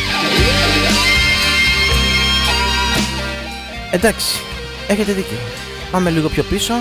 Εντάξει, 3.91 4.39
έχετε 4.87 5.13
δίκιο. 5.13 5.37
Πάμε 5.91 6.09
λίγο 6.09 6.29
πιο 6.29 6.43
πίσω 6.43 6.73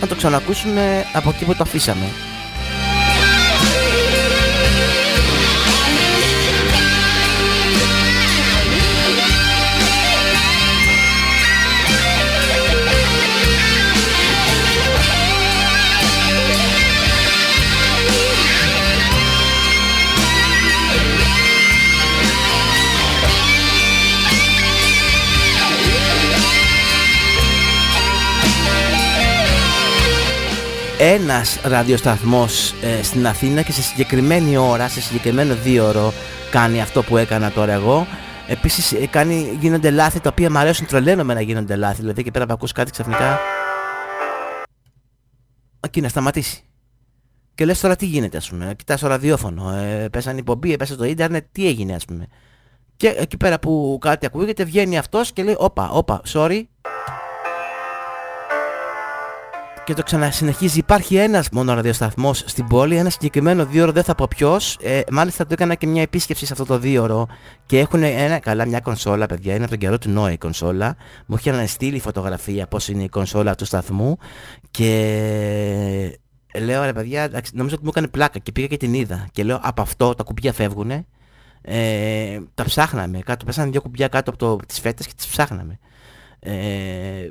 να 0.00 0.06
το 0.06 0.14
ξανακούσουμε 0.14 1.04
από 1.12 1.28
εκεί 1.28 1.44
που 1.44 1.54
το 1.54 1.62
αφήσαμε. 1.62 2.06
Ένας 30.98 31.60
ραδιοσταθμός 31.64 32.72
ε, 32.82 33.02
στην 33.02 33.26
Αθήνα 33.26 33.62
και 33.62 33.72
σε 33.72 33.82
συγκεκριμένη 33.82 34.56
ώρα, 34.56 34.88
σε 34.88 35.00
συγκεκριμένο 35.00 35.54
δίωρο 35.54 36.12
κάνει 36.50 36.80
αυτό 36.80 37.02
που 37.02 37.16
έκανα 37.16 37.50
τώρα 37.50 37.72
εγώ. 37.72 38.06
Επίσης 38.48 38.92
ε, 38.92 39.06
κάνει, 39.06 39.56
γίνονται 39.60 39.90
λάθη 39.90 40.20
τα 40.20 40.28
οποία 40.32 40.50
μου 40.50 40.58
αρέσουν 40.58 40.86
τρελαίνομαι 40.86 41.34
να 41.34 41.40
γίνονται 41.40 41.76
λάθη. 41.76 42.00
Δηλαδή 42.00 42.20
εκεί 42.20 42.30
πέρα 42.30 42.46
που 42.46 42.52
ακούς 42.52 42.72
κάτι 42.72 42.90
ξαφνικά... 42.90 43.38
Εκεί 45.80 46.00
να 46.00 46.08
σταματήσει. 46.08 46.62
Και 47.54 47.64
λες 47.64 47.80
τώρα 47.80 47.96
τι 47.96 48.06
γίνεται 48.06 48.36
ας 48.36 48.48
πούμε. 48.48 48.74
Κοιτάς 48.76 49.00
το 49.00 49.06
ραδιόφωνο, 49.06 49.70
ε, 49.70 50.08
πέσανε 50.08 50.38
η 50.38 50.42
πομπή, 50.42 50.72
έπεσε 50.72 50.96
το 50.96 51.04
ίντερνετ, 51.04 51.44
τι 51.52 51.66
έγινε 51.66 51.94
ας 51.94 52.04
πούμε. 52.04 52.26
Και 52.96 53.08
εκεί 53.08 53.36
πέρα 53.36 53.58
που 53.58 53.98
κάτι 54.00 54.26
ακούγεται 54.26 54.64
βγαίνει 54.64 54.98
αυτός 54.98 55.32
και 55.32 55.42
λέει 55.42 55.54
όπα, 55.58 55.90
όπα, 55.90 56.20
sorry, 56.32 56.62
και 59.86 59.94
το 59.94 60.02
ξανασυνεχίζει. 60.02 60.78
Υπάρχει 60.78 61.16
ένας 61.16 61.48
μόνο 61.50 61.74
ραδιοσταθμός 61.74 62.42
στην 62.46 62.66
πόλη, 62.66 62.96
ένα 62.96 63.10
συγκεκριμένο 63.10 63.66
δίωρο, 63.66 63.92
δεν 63.92 64.02
θα 64.02 64.14
πω 64.14 64.26
ποιος. 64.28 64.78
Ε, 64.80 65.00
μάλιστα 65.10 65.44
το 65.44 65.52
έκανα 65.52 65.74
και 65.74 65.86
μια 65.86 66.02
επίσκεψη 66.02 66.46
σε 66.46 66.52
αυτό 66.52 66.64
το 66.64 66.78
δίωρο 66.78 67.26
και 67.66 67.78
έχουν 67.78 68.02
ένα, 68.02 68.38
καλά 68.38 68.66
μια 68.66 68.80
κονσόλα, 68.80 69.26
παιδιά, 69.26 69.54
είναι 69.54 69.62
από 69.62 69.70
τον 69.70 69.78
καιρό 69.78 69.98
του 69.98 70.10
Νόε 70.10 70.32
η 70.32 70.38
κονσόλα. 70.38 70.96
Μου 71.26 71.36
είχε 71.38 71.66
στείλει 71.66 72.00
φωτογραφία 72.00 72.66
πώς 72.66 72.88
είναι 72.88 73.02
η 73.02 73.08
κονσόλα 73.08 73.54
του 73.54 73.64
σταθμού 73.64 74.18
και 74.70 76.18
λέω 76.60 76.84
ρε 76.84 76.92
παιδιά, 76.92 77.22
εντάξει, 77.22 77.52
νομίζω 77.54 77.74
ότι 77.74 77.84
μου 77.84 77.90
έκανε 77.90 78.08
πλάκα 78.08 78.38
και 78.38 78.52
πήγα 78.52 78.66
και 78.66 78.76
την 78.76 78.94
είδα 78.94 79.28
και 79.32 79.44
λέω 79.44 79.60
από 79.62 79.82
αυτό 79.82 80.14
τα 80.14 80.22
κουμπιά 80.22 80.52
φεύγουνε. 80.52 81.06
Ε, 81.62 82.38
τα 82.54 82.64
ψάχναμε 82.64 83.18
κάτω, 83.18 83.44
πέσανε 83.44 83.70
δύο 83.70 83.80
κουμπιά 83.80 84.08
κάτω 84.08 84.30
από 84.30 84.38
το, 84.38 84.56
τις 84.56 84.80
φέτες 84.80 85.06
και 85.06 85.12
τις 85.16 85.26
ψάχναμε. 85.26 85.78
Ε, 86.38 87.30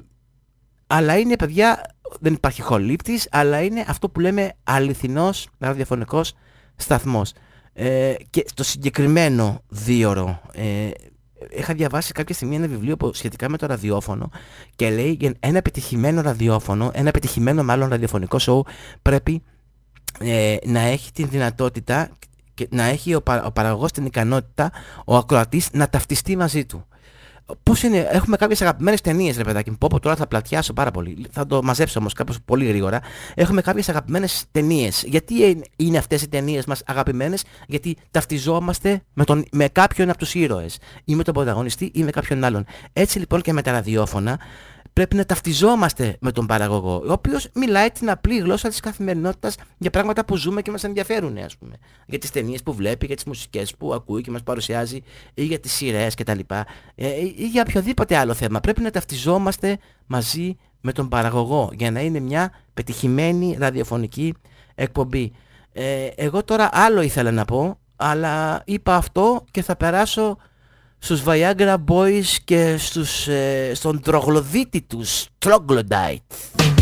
αλλά 0.87 1.17
είναι 1.17 1.35
παιδιά, 1.35 1.94
δεν 2.19 2.33
υπάρχει 2.33 2.61
χολύπτης, 2.61 3.27
αλλά 3.31 3.61
είναι 3.61 3.85
αυτό 3.87 4.09
που 4.09 4.19
λέμε 4.19 4.53
αληθινός 4.63 5.47
ραδιοφωνικός 5.57 6.33
σταθμός. 6.75 7.33
Ε, 7.73 8.13
και 8.29 8.43
στο 8.47 8.63
συγκεκριμένο 8.63 9.61
δίωρο, 9.67 10.41
ε, 10.51 10.89
είχα 11.49 11.73
διαβάσει 11.73 12.11
κάποια 12.11 12.35
στιγμή 12.35 12.55
ένα 12.55 12.67
βιβλίο 12.67 12.97
που, 12.97 13.13
σχετικά 13.13 13.49
με 13.49 13.57
το 13.57 13.65
ραδιόφωνο 13.65 14.29
και 14.75 14.89
λέει 14.89 15.17
για 15.19 15.33
ένα 15.39 15.57
επιτυχημένο 15.57 16.21
ραδιόφωνο, 16.21 16.91
ένα 16.93 17.07
επιτυχημένο 17.07 17.63
μάλλον 17.63 17.89
ραδιοφωνικό 17.89 18.39
σοου 18.39 18.65
πρέπει 19.01 19.43
ε, 20.19 20.55
να 20.65 20.79
έχει 20.79 21.11
την 21.11 21.27
δυνατότητα 21.29 22.09
και 22.53 22.67
να 22.71 22.83
έχει 22.83 23.15
ο, 23.15 23.21
παρα, 23.21 23.45
ο 23.45 23.51
παραγωγός 23.51 23.91
την 23.91 24.05
ικανότητα, 24.05 24.71
ο 25.05 25.15
ακροατής 25.15 25.69
να 25.71 25.89
ταυτιστεί 25.89 26.35
μαζί 26.35 26.65
του. 26.65 26.87
Πώς 27.63 27.83
είναι, 27.83 28.07
έχουμε 28.11 28.37
κάποιες 28.37 28.61
αγαπημένες 28.61 29.01
ταινίες 29.01 29.37
ρε 29.37 29.43
παιδάκι 29.43 29.69
μου, 29.69 29.77
πω 29.77 29.87
πω 29.91 29.99
τώρα 29.99 30.15
θα 30.15 30.27
πλατιάσω 30.27 30.73
πάρα 30.73 30.91
πολύ, 30.91 31.25
θα 31.31 31.45
το 31.45 31.63
μαζέψω 31.63 31.99
όμως 31.99 32.13
κάπως 32.13 32.37
πολύ 32.45 32.65
γρήγορα. 32.65 32.99
Έχουμε 33.35 33.61
κάποιες 33.61 33.89
αγαπημένες 33.89 34.43
ταινίες. 34.51 35.03
Γιατί 35.07 35.63
είναι 35.75 35.97
αυτές 35.97 36.21
οι 36.21 36.27
ταινίες 36.27 36.65
μας 36.65 36.81
αγαπημένες, 36.85 37.43
γιατί 37.67 37.97
ταυτιζόμαστε 38.11 39.01
με, 39.13 39.23
τον, 39.23 39.45
με 39.51 39.67
κάποιον 39.67 40.09
από 40.09 40.17
τους 40.17 40.33
ήρωες 40.33 40.77
ή 41.03 41.15
με 41.15 41.23
τον 41.23 41.33
πρωταγωνιστή 41.33 41.91
ή 41.93 42.03
με 42.03 42.11
κάποιον 42.11 42.43
άλλον. 42.43 42.65
Έτσι 42.93 43.19
λοιπόν 43.19 43.41
και 43.41 43.53
με 43.53 43.61
τα 43.61 43.71
ραδιόφωνα 43.71 44.39
πρέπει 44.95 45.15
να 45.15 45.25
ταυτιζόμαστε 45.25 46.17
με 46.19 46.31
τον 46.31 46.45
παραγωγό, 46.45 47.03
ο 47.07 47.11
οποίος 47.11 47.49
μιλάει 47.53 47.91
την 47.91 48.09
απλή 48.09 48.37
γλώσσα 48.37 48.69
της 48.69 48.79
καθημερινότητας 48.79 49.55
για 49.77 49.89
πράγματα 49.89 50.25
που 50.25 50.35
ζούμε 50.35 50.61
και 50.61 50.71
μας 50.71 50.83
ενδιαφέρουν, 50.83 51.37
ας 51.37 51.57
πούμε. 51.57 51.75
Για 52.07 52.19
τις 52.19 52.31
ταινίες 52.31 52.63
που 52.63 52.73
βλέπει, 52.73 53.05
για 53.05 53.15
τις 53.15 53.23
μουσικές 53.23 53.75
που 53.75 53.93
ακούει 53.93 54.21
και 54.21 54.31
μας 54.31 54.43
παρουσιάζει, 54.43 55.01
ή 55.33 55.43
για 55.43 55.59
τις 55.59 55.71
σειρές 55.71 56.15
κτλ. 56.15 56.39
Ε, 56.95 57.07
ή 57.35 57.47
για 57.51 57.63
οποιοδήποτε 57.67 58.17
άλλο 58.17 58.33
θέμα. 58.33 58.59
Πρέπει 58.59 58.81
να 58.81 58.91
ταυτιζόμαστε 58.91 59.77
μαζί 60.05 60.57
με 60.81 60.91
τον 60.91 61.09
παραγωγό 61.09 61.69
για 61.73 61.91
να 61.91 61.99
είναι 61.99 62.19
μια 62.19 62.51
πετυχημένη 62.73 63.55
ραδιοφωνική 63.59 64.33
εκπομπή. 64.75 65.31
Ε, 65.73 66.05
εγώ 66.15 66.43
τώρα 66.43 66.69
άλλο 66.71 67.01
ήθελα 67.01 67.31
να 67.31 67.45
πω, 67.45 67.79
αλλά 67.95 68.61
είπα 68.65 68.95
αυτό 68.95 69.43
και 69.51 69.61
θα 69.61 69.75
περάσω 69.75 70.37
στους 70.97 71.23
Viagra 71.25 71.75
Boys 71.87 72.37
και 72.43 72.75
στους, 72.77 73.27
ε, 73.27 73.71
στον 73.73 74.01
τρογλοδίτη 74.01 74.81
τους, 74.81 75.25
Troglodyte. 75.45 76.74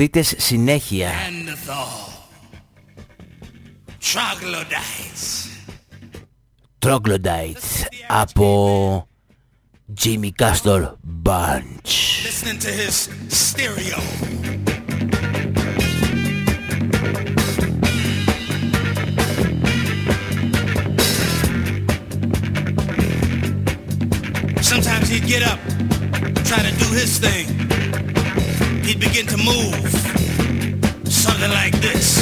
Αφροδίτες 0.00 0.34
συνέχεια. 0.36 1.10
Troglodytes 6.78 7.84
από 8.08 9.08
Jimmy 10.02 10.30
Castor 10.38 10.92
Bunch. 11.22 11.92
Listening 12.24 12.58
to 12.66 12.70
his 12.80 12.94
stereo. 13.28 13.98
Sometimes 24.62 25.06
he'd 25.12 25.26
get 25.34 25.42
up, 25.52 25.60
try 26.48 26.60
to 26.68 26.72
do 26.82 26.88
his 27.00 27.18
thing. 27.18 27.59
begin 29.00 29.26
to 29.26 29.36
move 29.38 29.74
something 31.08 31.50
like 31.50 31.72
this. 31.80 32.19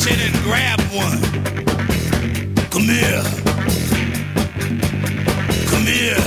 reach 0.00 0.12
in 0.12 0.20
and 0.20 0.34
grab 0.44 0.80
one. 0.92 1.20
Come 2.70 2.82
here. 2.82 3.22
Come 5.68 5.86
here. 5.86 6.20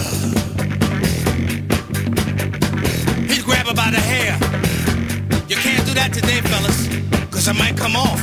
He'd 3.28 3.44
grab 3.44 3.68
her 3.68 3.74
by 3.74 3.91
the 3.91 4.00
hair. 4.00 4.34
You 5.48 5.56
can't 5.56 5.86
do 5.86 5.94
that 5.94 6.12
today, 6.14 6.41
fellas, 6.41 6.88
cause 7.32 7.48
it 7.48 7.56
might 7.56 7.78
come 7.78 7.95
off. 7.95 8.22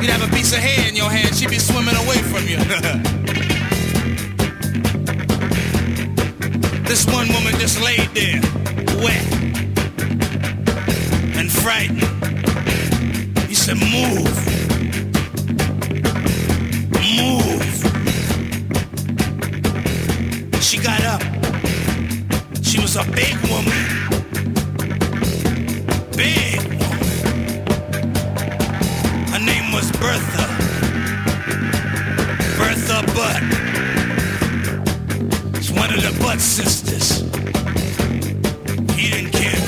You'd 0.00 0.10
have 0.10 0.22
a 0.22 0.34
piece 0.34 0.52
of 0.52 0.58
hair 0.58 0.88
in 0.88 0.94
your 0.94 1.10
hand, 1.10 1.34
she'd 1.34 1.50
be 1.50 1.58
swimming 1.58 1.96
away 1.96 2.18
from 2.18 2.46
you. 2.46 2.58
This 6.86 7.04
one 7.06 7.26
woman 7.28 7.52
just 7.58 7.82
laid 7.82 8.08
there, 8.14 8.40
wet 9.02 9.26
and 11.36 11.50
frightened 11.50 12.15
move. 13.74 14.36
Move. 16.92 17.74
She 20.62 20.78
got 20.78 21.02
up. 21.04 21.22
She 22.62 22.78
was 22.80 22.94
a 22.96 23.04
big 23.10 23.34
woman. 23.50 23.82
Big 26.16 26.62
woman. 26.78 27.64
Her 29.32 29.40
name 29.40 29.72
was 29.72 29.90
Bertha. 29.98 30.46
Bertha 32.58 33.02
Butt. 33.16 33.42
It's 35.56 35.70
one 35.72 35.92
of 35.92 36.02
the 36.02 36.16
Butt 36.22 36.40
sisters. 36.40 37.22
He 38.96 39.10
didn't 39.10 39.32
care. 39.32 39.60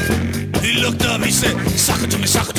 He 0.63 0.81
looked 0.81 1.05
up, 1.05 1.21
he 1.23 1.33
said, 1.33 1.57
Sock 1.71 2.03
it 2.03 2.11
to 2.13 2.19
me, 2.19 2.27
sock 2.27 2.49
it 2.51 2.58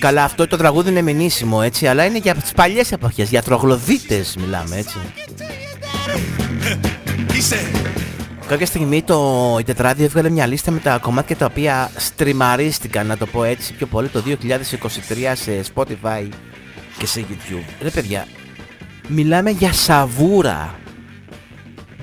Καλά, 0.00 0.24
αυτό 0.24 0.46
το 0.46 0.56
τραγούδι 0.56 0.90
είναι 0.90 1.02
μηνύσιμο, 1.02 1.60
έτσι, 1.62 1.86
αλλά 1.86 2.04
είναι 2.04 2.18
για 2.18 2.34
τις 2.34 2.52
παλιές 2.52 2.92
εποχές, 2.92 3.28
για 3.28 3.42
τρογλωδίτες 3.42 4.36
μιλάμε, 4.36 4.76
έτσι. 4.76 4.98
He 7.32 7.54
said, 7.54 7.90
Κάποια 8.46 8.66
στιγμή 8.66 9.02
το, 9.02 9.56
η 9.60 9.62
Τετράδιο 9.62 10.04
έβγαλε 10.04 10.30
μια 10.30 10.46
λίστα 10.46 10.70
με 10.70 10.78
τα 10.78 10.98
κομμάτια 10.98 11.36
τα 11.36 11.46
οποία 11.46 11.90
στριμαρίστηκαν, 11.96 13.06
να 13.06 13.16
το 13.16 13.26
πω 13.26 13.44
έτσι, 13.44 13.72
πιο 13.72 13.86
πολύ 13.86 14.08
το 14.08 14.22
2023 14.26 14.36
σε 15.32 15.64
Spotify 15.74 16.28
και 16.98 17.06
σε 17.06 17.24
YouTube. 17.28 17.64
Ρε 17.82 17.90
παιδιά, 17.90 18.26
μιλάμε 19.08 19.50
για 19.50 19.72
σαβούρα. 19.72 20.78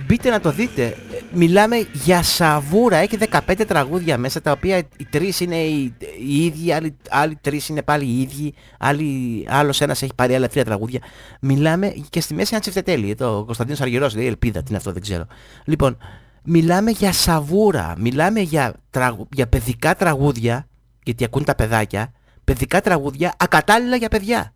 Μπείτε 0.06 0.30
να 0.30 0.40
το 0.40 0.52
δείτε. 0.52 0.98
Ε, 1.34 1.38
Μιλάμε 1.38 1.88
για 1.94 2.24
σαβούρα. 2.24 2.98
Έχει 2.98 3.18
15 3.32 3.64
τραγούδια 3.68 4.18
μέσα, 4.18 4.42
τα 4.42 4.52
οποία 4.52 4.78
οι 4.78 5.06
τρεις 5.10 5.40
είναι 5.40 5.56
οι, 5.58 5.94
οι 6.28 6.46
ίδιοι, 6.46 6.72
άλλοι, 6.72 6.98
άλλοι 7.10 7.38
τρεις 7.42 7.70
είναι 7.70 7.82
πάλι 7.82 8.06
οι 8.06 8.22
ίδιοι, 8.22 8.54
άλλοι, 8.80 9.46
άλλος 9.50 9.82
ένας 9.82 10.02
έχει 10.02 10.12
πάρει 10.16 10.36
άλλα 10.36 10.48
τρία 10.48 10.66
τραγούδια. 10.66 11.00
Μιλάμε 11.42 11.94
και 12.10 12.22
στη 12.22 12.34
μέση 12.34 12.50
ένα 12.52 12.62
τσιφτετέλη. 12.62 13.16
Το 13.16 13.44
Κωνσταντίνος 13.46 13.82
Αργυρός, 13.82 14.16
λέει 14.16 14.26
ελπίδα, 14.26 14.60
τι 14.60 14.66
είναι 14.68 14.78
αυτό, 14.78 14.92
δεν 14.92 15.02
ξέρω. 15.02 15.26
Λοιπόν, 15.66 15.98
μιλάμε 16.44 16.92
για 16.92 17.14
σαβούρα, 17.14 17.94
μιλάμε 17.98 18.40
για, 18.40 18.74
τραγου- 18.90 19.28
για 19.34 19.48
παιδικά 19.48 19.96
τραγούδια, 19.96 20.68
γιατί 21.04 21.24
ακούν 21.24 21.44
τα 21.44 21.56
παιδάκια, 21.56 22.12
παιδικά 22.44 22.82
τραγούδια 22.82 23.34
ακατάλληλα 23.38 23.96
για 23.96 24.10
παιδιά. 24.10 24.52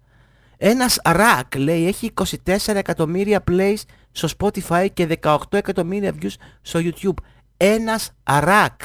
Ένας 0.64 1.00
ρακ 1.04 1.56
λέει 1.56 1.88
έχει 1.88 2.12
24 2.46 2.76
εκατομμύρια 2.76 3.44
plays 3.52 3.78
στο 4.12 4.28
Spotify 4.38 4.88
και 4.94 5.20
18 5.22 5.38
εκατομμύρια 5.50 6.14
views 6.22 6.34
στο 6.62 6.80
YouTube. 6.84 7.24
Ένας 7.58 8.12
ρακ. 8.40 8.82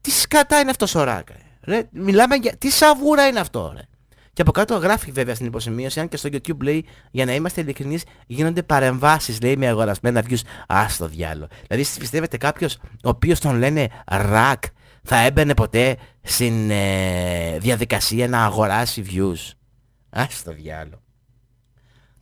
Τι 0.00 0.10
σκατά 0.10 0.60
είναι 0.60 0.70
αυτός 0.70 0.94
ο 0.94 1.02
ρακ. 1.02 1.28
Ρε; 1.30 1.46
Ρε, 1.66 1.88
μιλάμε 1.90 2.34
για... 2.34 2.56
Τι 2.56 2.70
σαβούρα 2.70 3.26
είναι 3.26 3.40
αυτό 3.40 3.72
ρε; 3.76 3.82
Και 4.32 4.42
από 4.42 4.50
κάτω 4.50 4.76
γράφει 4.76 5.10
βέβαια 5.10 5.34
στην 5.34 5.46
υποσημείωση, 5.46 6.00
αν 6.00 6.08
και 6.08 6.16
στο 6.16 6.28
YouTube 6.32 6.60
λέει, 6.60 6.86
για 7.10 7.24
να 7.24 7.34
είμαστε 7.34 7.60
ειλικρινείς, 7.60 8.04
γίνονται 8.26 8.62
παρεμβάσεις, 8.62 9.40
λέει, 9.42 9.56
με 9.56 9.66
αγορασμένα 9.66 10.24
views. 10.28 10.40
Α 10.66 10.86
το 10.98 11.08
διάλο. 11.08 11.48
Δηλαδή, 11.66 11.82
εσείς 11.82 11.98
πιστεύετε 11.98 12.36
κάποιος, 12.36 12.74
ο 12.76 13.08
οποίος 13.08 13.40
τον 13.40 13.56
λένε 13.56 13.88
ρακ, 14.06 14.62
θα 15.02 15.16
έμπαινε 15.16 15.54
ποτέ 15.54 15.96
στην 16.22 16.70
ε, 16.70 17.58
διαδικασία 17.58 18.28
να 18.28 18.44
αγοράσει 18.44 19.04
views; 19.10 19.52
Ας 20.10 20.42
το 20.42 20.52
διάλο. 20.52 21.02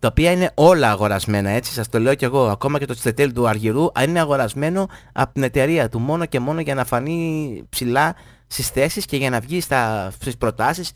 Τα 0.04 0.10
οποία 0.10 0.30
είναι 0.30 0.50
όλα 0.54 0.90
αγορασμένα 0.90 1.50
έτσι, 1.50 1.72
σας 1.72 1.88
το 1.88 1.98
λέω 1.98 2.14
κι 2.14 2.24
εγώ. 2.24 2.48
Ακόμα 2.48 2.78
και 2.78 2.84
το 2.84 2.94
τσιτετέλ 2.94 3.32
του 3.32 3.48
Αργυρού 3.48 3.86
είναι 4.06 4.20
αγορασμένο 4.20 4.86
από 5.12 5.32
την 5.32 5.42
εταιρεία 5.42 5.88
του 5.88 5.98
μόνο 5.98 6.26
και 6.26 6.40
μόνο 6.40 6.60
για 6.60 6.74
να 6.74 6.84
φανεί 6.84 7.62
ψηλά 7.68 8.14
στις 8.46 8.68
θέσεις 8.68 9.04
και 9.04 9.16
για 9.16 9.30
να 9.30 9.40
βγει 9.40 9.60
στα, 9.60 10.10
στις 10.20 10.36
προτάσεις 10.36 10.90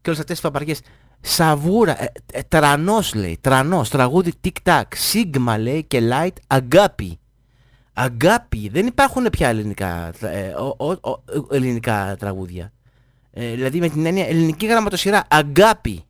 και 0.00 0.08
όλες 0.10 0.20
αυτές 0.20 0.40
τις 0.40 0.40
παπαριές. 0.40 0.80
Σαβούρα, 1.20 2.02
ε, 2.02 2.12
ε, 2.32 2.40
τρανός 2.48 3.14
λέει, 3.14 3.38
τρανός, 3.40 3.88
τραγούδι 3.88 4.32
tic-tac, 4.44 4.82
σίγμα 4.94 5.58
λέει 5.58 5.84
και 5.84 6.00
light 6.12 6.36
αγκάπη. 6.46 7.18
Αγκάπη, 7.92 8.68
δεν 8.68 8.86
υπάρχουν 8.86 9.26
πια 9.30 9.48
ελληνικά, 9.48 10.10
ε, 10.20 10.48
ο- 10.48 10.76
ο- 10.86 11.10
ο- 11.10 11.22
ελληνικά 11.50 12.16
τραγούδια. 12.18 12.72
Ε, 13.32 13.50
δηλαδή 13.50 13.78
με 13.78 13.88
την 13.88 14.06
έννοια 14.06 14.26
ελληνική 14.26 14.66
γραμματοσυρά, 14.66 15.24
αγκάπη. 15.30 16.04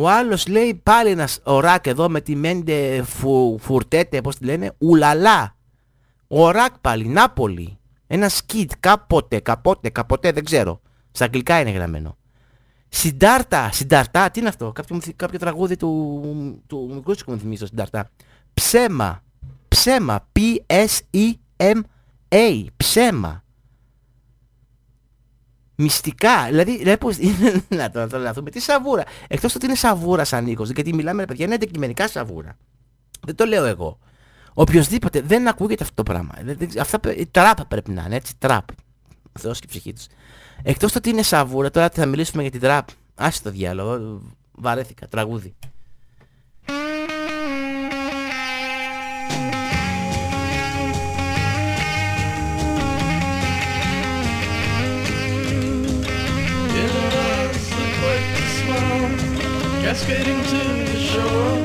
Ο 0.00 0.08
άλλος 0.10 0.46
λέει 0.46 0.74
πάλι 0.82 1.10
ένας 1.10 1.40
οράκ 1.42 1.86
εδώ 1.86 2.08
με 2.08 2.20
τη 2.20 2.36
μέντε 2.36 3.02
φου, 3.02 3.58
φουρτέτε, 3.60 4.20
πώς 4.20 4.36
τη 4.36 4.44
λένε, 4.44 4.72
ουλαλά. 4.78 5.56
Οράκ 6.28 6.78
πάλι, 6.80 7.06
Νάπολη. 7.08 7.78
Ένας 8.06 8.36
σκιτ, 8.36 8.72
κάποτε, 8.80 9.40
καπότε, 9.40 9.90
καποτέ, 9.90 10.32
δεν 10.32 10.44
ξέρω. 10.44 10.80
Στα 11.10 11.24
αγγλικά 11.24 11.60
είναι 11.60 11.70
γραμμένο. 11.70 12.16
Συντάρτα, 12.88 13.72
συνταρτά, 13.72 14.30
τι 14.30 14.40
είναι 14.40 14.48
αυτό, 14.48 14.72
κάποιο, 14.72 14.94
μου 14.94 15.02
θυ- 15.02 15.16
κάποιο 15.16 15.38
τραγούδι 15.38 15.76
του, 15.76 16.62
του 16.66 16.90
Μικρούτσικου 16.94 17.30
μου 17.32 17.38
θυμίζει 17.38 17.60
το 17.60 17.66
συνταρτά. 17.66 18.08
Ψέμα, 18.54 19.22
ψέμα, 19.68 20.28
P-S-E-M-A, 20.38 21.84
ψέμα. 22.76 23.42
Μυστικά, 25.80 26.44
δηλαδή, 26.46 26.76
δηλαδή 26.78 26.98
πώς 26.98 27.16
είναι 27.26 27.62
να 27.68 27.90
το, 27.90 27.98
να 27.98 28.08
το 28.08 28.18
λαθούμε, 28.18 28.50
τι 28.50 28.60
σαβούρα. 28.60 29.02
Εκτός 29.28 29.54
ότι 29.54 29.66
είναι 29.66 29.74
σαβούρα 29.74 30.24
σαν 30.24 30.44
Νίκος, 30.44 30.70
γιατί 30.70 30.94
μιλάμε, 30.94 31.20
ρε 31.20 31.26
παιδιά, 31.26 31.44
είναι 31.44 31.54
αντικειμενικά 31.54 32.08
σαβούρα. 32.08 32.56
Δεν 33.26 33.34
το 33.34 33.44
λέω 33.44 33.64
εγώ. 33.64 33.98
Οποιοςδήποτε 34.54 35.20
δεν 35.20 35.48
ακούγεται 35.48 35.82
αυτό 35.82 35.94
το 35.94 36.02
πράγμα. 36.02 36.34
Δεν- 36.42 36.56
δεν- 36.58 36.80
Αυτά 36.80 37.00
πε- 37.00 37.28
τραπ 37.30 37.64
πρέπει 37.64 37.90
να 37.90 38.02
είναι, 38.06 38.16
έτσι, 38.16 38.34
τραπ. 38.38 38.64
Ο 39.32 39.38
Θεός 39.40 39.58
και 39.58 39.66
η 39.68 39.70
ψυχή 39.70 39.92
τους. 39.92 40.06
Εκτός 40.62 40.92
το 40.92 40.98
ότι 40.98 41.10
είναι 41.10 41.22
σαβούρα, 41.22 41.70
τώρα 41.70 41.88
θα 41.92 42.06
μιλήσουμε 42.06 42.42
για 42.42 42.50
την 42.50 42.60
τραπ. 42.60 42.88
Άσε 43.14 43.42
το 43.42 43.50
διάλογο, 43.50 44.20
βαρέθηκα, 44.52 45.08
τραγούδι. 45.08 45.54
Cascading 59.88 60.42
to 60.44 60.60
the 60.84 60.98
shore 60.98 61.64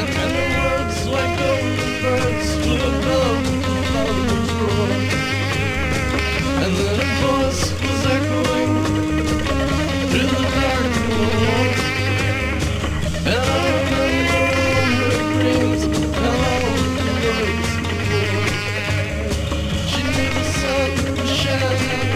And 0.00 0.08
then 0.16 0.30
the 0.32 0.44
words 0.56 0.98
like 1.08 1.32
golden 1.38 1.92
birds 2.00 2.48
flew 2.56 2.80
above 2.80 3.44
the 3.44 3.60
clouds 3.90 4.52
roar 4.64 4.88
And 6.64 6.72
then 6.78 6.96
a 7.00 7.08
voice 7.20 7.64
was 7.84 8.02
echoing 8.16 8.72
through 10.08 10.32
the 10.32 10.44
dark 10.56 10.94
walls 11.10 11.80
And 13.28 13.44
I 13.44 13.60
remember 13.76 14.44
the 15.04 15.20
dreams 15.34 15.82
and 15.84 16.16
all 16.16 16.64
the 16.96 17.12
words 17.24 17.68
She 19.90 20.00
knew 20.00 20.30
the 20.32 20.44
sun 20.56 20.90
was 21.12 21.30
shining 21.42 22.08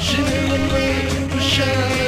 She 0.00 0.16
knew 0.16 0.44
the 0.48 0.58
moon 0.72 1.28
was 1.28 1.44
shining 1.44 2.03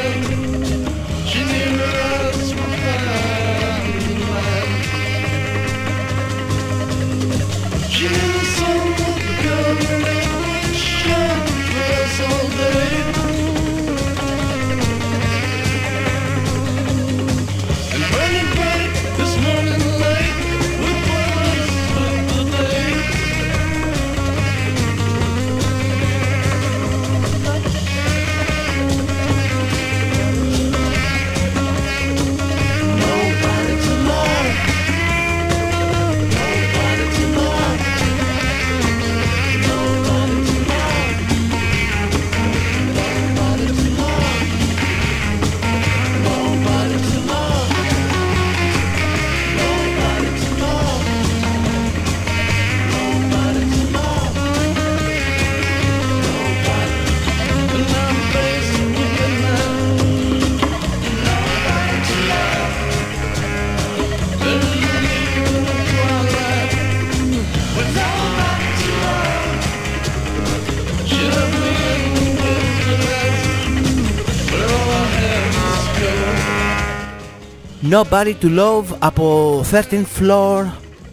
Nobody 77.91 78.35
to 78.43 78.59
Love 78.59 78.85
από 78.99 79.65
13 79.71 80.03
Floor 80.19 80.65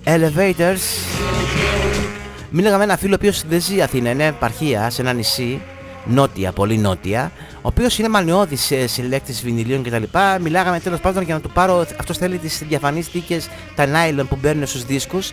Elevators. 0.04 0.82
Μίλαγα 2.50 2.78
με 2.78 2.84
ένα 2.84 2.98
φίλο 2.98 3.12
ο 3.12 3.16
οποίος 3.16 3.44
δεν 3.48 3.62
ζει 3.62 3.82
Αθήνα, 3.82 4.10
είναι 4.10 4.26
επαρχία 4.26 4.90
σε 4.90 5.02
ένα 5.02 5.14
νησί, 5.14 5.62
νότια, 6.06 6.52
πολύ 6.52 6.78
νότια, 6.78 7.32
ο 7.56 7.62
οποίος 7.62 8.00
είναι 8.00 8.08
μανιώδης 8.10 8.72
ε, 8.72 8.88
συλλέκτης 8.88 9.44
βινιλίων 9.44 9.84
κτλ. 9.84 10.04
Μιλάγαμε 10.41 10.80
τέλος 10.80 11.00
πάντων 11.00 11.24
για 11.24 11.34
να 11.34 11.41
του 11.41 11.50
πάρω, 11.50 11.86
αυτός 12.00 12.18
θέλει 12.18 12.38
τις 12.38 12.64
διαφανείς 12.68 13.08
θήκες, 13.08 13.48
τα 13.76 13.86
nylon 13.86 14.26
που 14.30 14.38
μπαίνουν 14.41 14.68
στους 14.68 14.86
δίσκους 14.86 15.32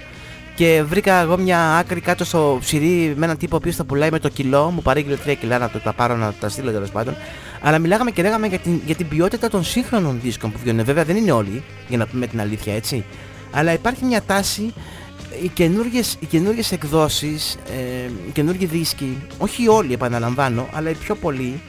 και 0.60 0.82
βρήκα 0.82 1.20
εγώ 1.20 1.38
μια 1.38 1.76
άκρη 1.76 2.00
κάτω 2.00 2.24
στο 2.24 2.56
ψυρί 2.60 3.14
με 3.16 3.24
έναν 3.24 3.36
τύπο 3.36 3.54
ο 3.54 3.56
οποίος 3.56 3.76
τα 3.76 3.84
πουλάει 3.84 4.10
με 4.10 4.18
το 4.18 4.28
κιλό, 4.28 4.70
μου 4.70 4.82
παρήγγειλε 4.82 5.16
3 5.26 5.34
κιλά 5.40 5.58
να 5.58 5.70
το 5.70 5.78
τα 5.78 5.92
πάρω 5.92 6.16
να 6.16 6.32
τα 6.32 6.48
στείλω 6.48 6.70
τέλος 6.70 6.90
πάντων. 6.90 7.14
Αλλά 7.60 7.78
μιλάγαμε 7.78 8.10
και 8.10 8.22
λέγαμε 8.22 8.46
για 8.46 8.58
την, 8.58 8.80
για 8.86 8.94
την 8.94 9.08
ποιότητα 9.08 9.48
των 9.48 9.64
σύγχρονων 9.64 10.20
δίσκων 10.22 10.52
που 10.52 10.58
βγαίνουν. 10.58 10.84
Βέβαια 10.84 11.04
δεν 11.04 11.16
είναι 11.16 11.32
όλοι, 11.32 11.62
για 11.88 11.98
να 11.98 12.06
πούμε 12.06 12.26
την 12.26 12.40
αλήθεια 12.40 12.74
έτσι. 12.74 13.04
Αλλά 13.50 13.72
υπάρχει 13.72 14.04
μια 14.04 14.22
τάση 14.22 14.74
οι 15.42 15.48
καινούργιες, 15.48 16.16
οι 16.20 16.26
καινούργιες 16.26 16.72
εκδόσεις, 16.72 17.54
ε, 17.54 18.10
οι 18.28 18.30
καινούργιοι 18.32 18.66
δίσκοι, 18.66 19.22
όχι 19.38 19.68
όλοι 19.68 19.92
επαναλαμβάνω, 19.92 20.68
αλλά 20.72 20.90
οι 20.90 20.94
πιο 20.94 21.14
πολλοί, 21.14 21.60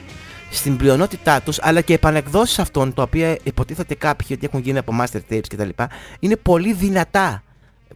στην 0.50 0.76
πλειονότητά 0.76 1.40
τους, 1.40 1.58
αλλά 1.60 1.80
και 1.80 1.94
επανεκδόσεις 1.94 2.58
αυτών, 2.58 2.94
τα 2.94 3.02
οποία 3.02 3.38
υποτίθεται 3.42 3.94
κάποιοι 3.94 4.26
ότι 4.30 4.46
έχουν 4.46 4.60
γίνει 4.60 4.78
από 4.78 4.92
master 5.00 5.32
tapes 5.32 5.46
κτλ. 5.48 5.68
είναι 6.18 6.36
πολύ 6.36 6.72
δυνατά, 6.72 7.42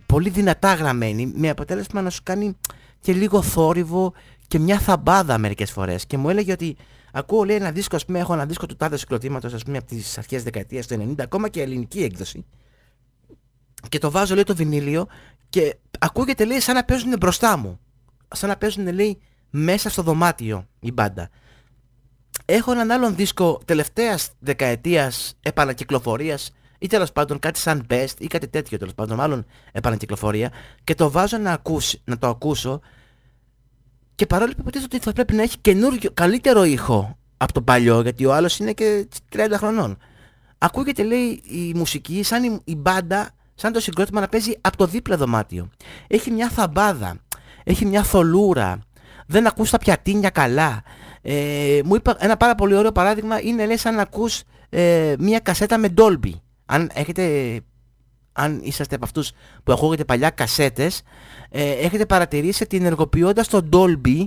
πολύ 0.06 0.28
δυνατά 0.30 0.74
γραμμένοι, 0.74 1.32
με 1.34 1.48
αποτέλεσμα 1.48 2.02
να 2.02 2.10
σου 2.10 2.20
κάνει 2.22 2.56
και 3.00 3.12
λίγο 3.12 3.42
θόρυβο 3.42 4.12
και 4.48 4.58
μια 4.58 4.78
θαμπάδα 4.78 5.38
μερικές 5.38 5.70
φορές. 5.70 6.06
Και 6.06 6.16
μου 6.16 6.28
έλεγε 6.28 6.52
ότι 6.52 6.76
ακούω 7.12 7.44
λέει 7.44 7.56
ένα 7.56 7.70
δίσκο, 7.70 7.96
ας 7.96 8.04
πούμε, 8.04 8.18
έχω 8.18 8.32
ένα 8.32 8.46
δίσκο 8.46 8.66
του 8.66 8.76
τάδε 8.76 8.96
συγκροτήματος, 8.96 9.52
ας 9.52 9.62
πούμε, 9.62 9.78
από 9.78 9.86
τις 9.86 10.18
αρχές 10.18 10.42
δεκαετίας 10.42 10.86
του 10.86 10.94
90, 10.94 11.22
ακόμα 11.22 11.48
και 11.48 11.62
ελληνική 11.62 12.02
έκδοση, 12.02 12.44
και 13.88 13.98
το 13.98 14.10
βάζω 14.10 14.34
λέει 14.34 14.44
το 14.44 14.54
βινίλιο 14.54 15.06
και 15.48 15.76
ακούγεται 15.98 16.44
λέει 16.44 16.60
σαν 16.60 16.74
να 16.74 16.84
παίζουν 16.84 17.12
μπροστά 17.18 17.56
μου. 17.56 17.80
Σαν 18.34 18.48
να 18.48 18.56
παίζουν 18.56 18.92
λέει 18.92 19.18
μέσα 19.50 19.90
στο 19.90 20.02
δωμάτιο 20.02 20.66
η 20.80 20.92
μπάντα. 20.92 21.30
Έχω 22.44 22.72
έναν 22.72 22.90
άλλον 22.90 23.16
δίσκο 23.16 23.60
τελευταίας 23.64 24.30
δεκαετίας 24.38 25.36
επανακυκλοφορίας 25.40 26.52
ή 26.78 26.86
τέλος 26.86 27.12
πάντων 27.12 27.38
κάτι 27.38 27.58
σαν 27.58 27.86
best 27.90 28.14
ή 28.18 28.26
κάτι 28.26 28.48
τέτοιο 28.48 28.78
τέλος 28.78 28.94
πάντων 28.94 29.16
μάλλον 29.16 29.46
επανακυκλοφορία 29.72 30.52
και 30.84 30.94
το 30.94 31.10
βάζω 31.10 31.38
να, 31.38 31.52
ακούσει, 31.52 32.00
να 32.04 32.18
το 32.18 32.28
ακούσω 32.28 32.80
και 34.14 34.26
παρόλο 34.26 34.52
που 34.52 34.60
υποτίθεται 34.60 34.96
ότι 34.96 35.04
θα 35.04 35.12
πρέπει 35.12 35.34
να 35.34 35.42
έχει 35.42 35.58
καινούργιο, 35.58 36.10
καλύτερο 36.14 36.64
ήχο 36.64 37.18
από 37.36 37.52
το 37.52 37.62
παλιό 37.62 38.00
γιατί 38.00 38.24
ο 38.26 38.34
άλλος 38.34 38.58
είναι 38.58 38.72
και 38.72 39.08
30 39.36 39.38
χρονών. 39.52 39.98
Ακούγεται 40.58 41.02
λέει 41.02 41.42
η 41.44 41.72
μουσική 41.74 42.22
σαν 42.22 42.44
η, 42.44 42.60
η 42.64 42.76
μπάντα 42.76 43.30
σαν 43.54 43.72
το 43.72 43.80
συγκρότημα 43.80 44.20
να 44.20 44.28
παίζει 44.28 44.52
από 44.60 44.76
το 44.76 44.86
δίπλα 44.86 45.16
δωμάτιο. 45.16 45.70
Έχει 46.06 46.30
μια 46.30 46.48
θαμπάδα, 46.48 47.16
έχει 47.64 47.84
μια 47.84 48.02
θολούρα, 48.02 48.78
δεν 49.26 49.46
ακούς 49.46 49.70
τα 49.70 49.78
πιατίνια 49.78 50.30
καλά. 50.30 50.82
Ε, 51.22 51.80
μου 51.84 51.94
είπα 51.94 52.16
ένα 52.18 52.36
πάρα 52.36 52.54
πολύ 52.54 52.74
ωραίο 52.74 52.92
παράδειγμα 52.92 53.40
είναι 53.40 53.66
λέει 53.66 53.76
σαν 53.76 53.94
να 53.94 54.02
ακούς 54.02 54.42
ε, 54.68 55.14
μια 55.18 55.38
κασέτα 55.38 55.78
με 55.78 55.94
Dolby. 55.96 56.32
Αν 56.66 56.90
έχετε 56.94 57.60
αν 58.32 58.60
είσαστε 58.62 58.94
από 58.94 59.04
αυτούς 59.04 59.32
που 59.64 59.72
ακούγεται 59.72 60.04
παλιά 60.04 60.30
κασέτες, 60.30 61.02
ε, 61.50 61.70
έχετε 61.70 62.06
παρατηρήσει 62.06 62.62
ότι 62.62 62.76
ενεργοποιώντας 62.76 63.48
το 63.48 63.68
Dolby 63.72 64.24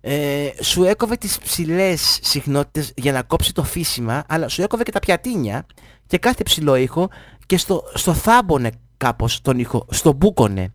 ε, 0.00 0.48
σου 0.60 0.84
έκοβε 0.84 1.16
τις 1.16 1.38
ψηλές 1.38 2.18
συχνότητες 2.22 2.92
για 2.96 3.12
να 3.12 3.22
κόψει 3.22 3.54
το 3.54 3.62
φύσιμα, 3.62 4.24
αλλά 4.28 4.48
σου 4.48 4.62
έκοβε 4.62 4.82
και 4.82 4.92
τα 4.92 4.98
πιατίνια 4.98 5.66
και 6.06 6.18
κάθε 6.18 6.42
ψηλό 6.42 6.74
ήχο 6.74 7.08
και 7.46 7.56
στο, 7.56 7.82
στο 7.94 8.14
θάμπονε 8.14 8.70
κάπως 8.96 9.40
τον 9.40 9.58
ήχο, 9.58 9.86
στο 9.90 10.12
μπούκονε. 10.12 10.74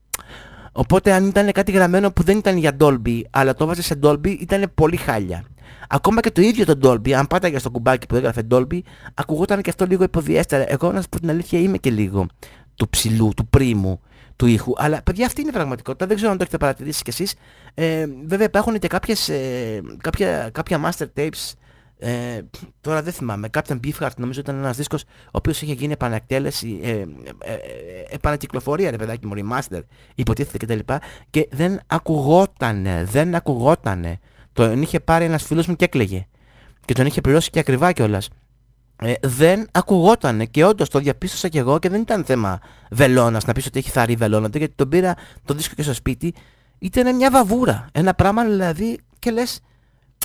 Οπότε 0.72 1.14
αν 1.14 1.28
ήταν 1.28 1.52
κάτι 1.52 1.72
γραμμένο 1.72 2.12
που 2.12 2.24
δεν 2.24 2.38
ήταν 2.38 2.58
για 2.58 2.78
Dolby, 2.80 3.22
αλλά 3.30 3.54
το 3.54 3.64
έβαζε 3.64 3.82
σε 3.82 4.00
Dolby, 4.04 4.28
ήταν 4.40 4.72
πολύ 4.76 4.98
χάλια. 4.98 5.46
Ακόμα 5.88 6.22
και 6.22 6.32
το 6.32 6.42
ίδιο 6.42 6.66
το 6.66 6.80
Dolby, 6.82 7.12
αν 7.12 7.28
πάταγε 7.28 7.58
στο 7.58 7.72
κουμπάκι 7.72 8.08
που 8.08 8.16
έγραφε 8.16 8.48
Dolby, 8.52 8.80
ακουγόταν 9.14 9.62
και 9.62 9.70
αυτό 9.70 9.86
λίγο 9.86 10.04
υποδιέστερα. 10.04 10.66
Εγώ 10.68 10.92
να 10.92 11.02
σου 11.02 11.10
πω 11.10 11.20
την 11.20 11.30
αλήθεια 11.30 11.60
είμαι 11.60 11.78
και 11.78 11.90
λίγο 11.90 12.28
του 12.76 12.90
ψηλού, 12.90 13.32
του 13.36 13.48
πρίμου 13.48 14.00
του 14.36 14.46
ήχου. 14.46 14.74
Αλλά 14.76 15.02
παιδιά 15.04 15.26
αυτή 15.26 15.42
είναι 15.42 15.50
η 15.50 15.54
πραγματικότητα. 15.54 16.06
Δεν 16.06 16.16
ξέρω 16.16 16.32
αν 16.32 16.38
το 16.38 16.44
έχετε 16.44 16.58
παρατηρήσει 16.58 17.04
κι 17.04 17.10
εσείς. 17.10 17.36
Ε, 17.74 18.06
βέβαια 18.26 18.46
υπάρχουν 18.46 18.80
και 18.80 18.88
κάποιες, 18.88 19.30
ε, 19.30 19.82
κάποια, 20.02 20.50
κάποια 20.54 20.92
master 20.92 21.06
tapes 21.18 21.54
ε, 22.00 22.40
τώρα 22.82 23.02
δεν 23.02 23.14
θυμάμαι. 23.14 23.50
Captain 23.54 23.80
Beefheart 23.84 24.16
νομίζω 24.18 24.40
ήταν 24.40 24.58
ένας 24.58 24.78
δίσκος 24.78 25.04
ο 25.04 25.30
οποίος 25.32 25.62
είχε 25.62 25.74
γίνει 25.74 25.94
επανακτέλεση, 25.94 26.80
ε, 26.84 26.90
ε, 26.90 27.00
ε, 27.00 27.56
επανακυκλοφορία 28.10 28.92
ρε 28.92 28.98
παιδάκι 28.98 29.28
μου, 29.28 29.34
remaster, 29.36 29.82
υποτίθεται 30.16 30.66
κτλ. 30.66 30.94
Και 31.30 31.48
δεν 31.52 31.80
ακουγότανε, 31.88 33.04
δεν 33.12 33.36
ακουγότανε. 33.36 34.20
Τον 34.58 34.82
είχε 34.82 35.00
πάρει 35.00 35.26
ένας 35.26 35.44
φίλος 35.44 35.68
μου 35.68 35.76
και 35.76 35.86
έκλαιγε. 35.86 36.28
Και 36.86 36.94
τον 36.94 37.06
είχε 37.06 37.22
πληρώσει 37.22 37.50
και 37.50 37.60
ακριβά 37.60 37.92
κιόλας. 37.92 38.30
Ε, 39.02 39.14
δεν 39.22 39.68
ακουγότανε 39.72 40.46
και 40.46 40.66
όντως 40.66 40.90
το 40.90 41.00
διαπίστωσα 41.00 41.48
κι 41.48 41.58
εγώ 41.58 41.80
και 41.80 41.90
δεν 41.90 42.02
ήταν 42.02 42.24
θέμα 42.24 42.60
βελόνας 42.92 43.46
να 43.46 43.54
πεις 43.54 43.66
ότι 43.66 43.80
έχει 43.80 43.90
θαρεί 43.90 44.16
βελόνα 44.16 44.50
γιατί 44.54 44.74
τον 44.76 44.90
πήρα 44.90 45.16
το 45.46 45.54
δίσκο 45.54 45.74
και 45.76 45.82
στο 45.82 45.94
σπίτι 45.94 46.34
ήταν 46.80 47.16
μια 47.16 47.32
βαβούρα 47.32 47.88
ένα 47.92 48.14
πράγμα 48.14 48.44
δηλαδή 48.46 49.00
και 49.20 49.32
λες 49.32 49.62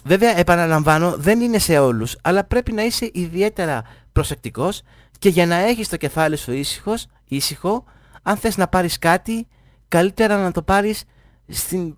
Βέβαια, 0.04 0.38
επαναλαμβάνω, 0.38 1.16
δεν 1.16 1.40
είναι 1.40 1.58
σε 1.58 1.78
όλους, 1.78 2.16
αλλά 2.22 2.44
πρέπει 2.44 2.72
να 2.72 2.82
είσαι 2.82 3.10
ιδιαίτερα 3.12 3.82
προσεκτικός 4.12 4.82
και 5.18 5.28
για 5.28 5.46
να 5.46 5.54
έχεις 5.54 5.88
το 5.88 5.96
κεφάλι 5.96 6.36
σου 6.36 6.52
ήσυχος, 6.52 7.06
ήσυχο, 7.24 7.84
αν 8.22 8.36
θες 8.36 8.56
να 8.56 8.68
πάρεις 8.68 8.98
κάτι, 8.98 9.46
καλύτερα 9.88 10.42
να 10.42 10.52
το 10.52 10.62
πάρεις 10.62 11.04
στην, 11.48 11.96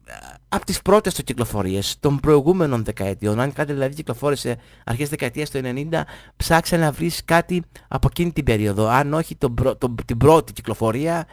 από 0.55 0.65
τις 0.65 0.83
πρώτες 0.83 1.15
του 1.15 1.23
κυκλοφορίες 1.23 1.97
των 2.01 2.21
προηγούμενων 2.21 2.85
δεκαετιών. 2.85 3.41
Αν 3.41 3.53
κάτι 3.53 3.73
δηλαδή 3.73 3.95
κυκλοφόρησε 3.95 4.57
αρχές 4.85 5.09
δεκαετίας 5.09 5.51
του 5.51 5.61
90, 5.65 6.05
ψάξε 6.37 6.77
να 6.77 6.93
βρεις 6.93 7.21
κάτι 7.25 7.63
από 7.89 8.09
εκείνη 8.11 8.33
την 8.33 8.45
περίοδο. 8.45 8.87
Αν 8.89 9.15
όχι 9.15 9.37
τον, 9.37 9.55
πρω- 9.55 9.79
τον- 9.79 9.95
την 10.05 10.17
πρώτη 10.17 10.53
κυκλοφορία, 10.53 11.27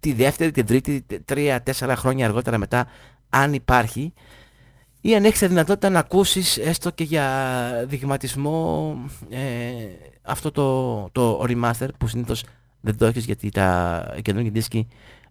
τη 0.00 0.12
δεύτερη, 0.12 0.50
την 0.50 0.66
τρίτη, 0.66 1.04
τρία, 1.24 1.62
τέσσερα 1.62 1.96
χρόνια 1.96 2.26
αργότερα 2.26 2.58
μετά, 2.58 2.86
αν 3.28 3.52
υπάρχει 3.54 4.12
ή 5.00 5.14
αν 5.14 5.24
έχεις 5.24 5.38
τη 5.38 5.46
δυνατότητα 5.46 5.88
να 5.90 5.98
ακούσεις 5.98 6.58
έστω 6.58 6.90
και 6.90 7.04
για 7.04 7.84
δειγματισμό 7.88 8.96
ε, 9.30 9.38
αυτό 10.22 10.50
το, 10.50 11.08
το 11.12 11.44
remaster 11.48 11.88
που 11.98 12.06
συνήθως 12.06 12.44
δεν 12.80 12.96
το 12.96 13.06
έχεις 13.06 13.24
γιατί 13.24 13.48
τα 13.48 14.04
καινούργια 14.22 14.50
δίσκοι 14.50 14.88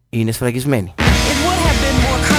είναι 0.09 0.31
σφραγισμένοι. 0.31 0.93
It 0.97 1.01
would 1.01 1.59
have 1.67 1.79
been 1.83 1.97
more 2.05 2.38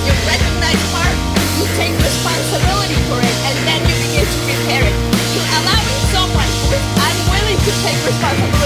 you 0.00 0.14
recognize 0.24 0.80
harm, 0.88 1.16
you 1.60 1.68
take 1.76 1.92
responsibility 2.00 2.96
for 3.12 3.20
it, 3.20 3.36
and 3.44 3.56
then 3.68 3.80
you 3.84 3.94
begin 4.08 4.24
to 4.24 4.40
repair 4.48 4.82
it. 4.88 4.96
You're 5.36 5.52
allowing 5.60 6.00
someone 6.08 6.48
who 6.48 6.80
is 6.80 6.84
unwilling 6.96 7.60
to 7.60 7.72
take 7.84 7.98
responsibility 8.08 8.61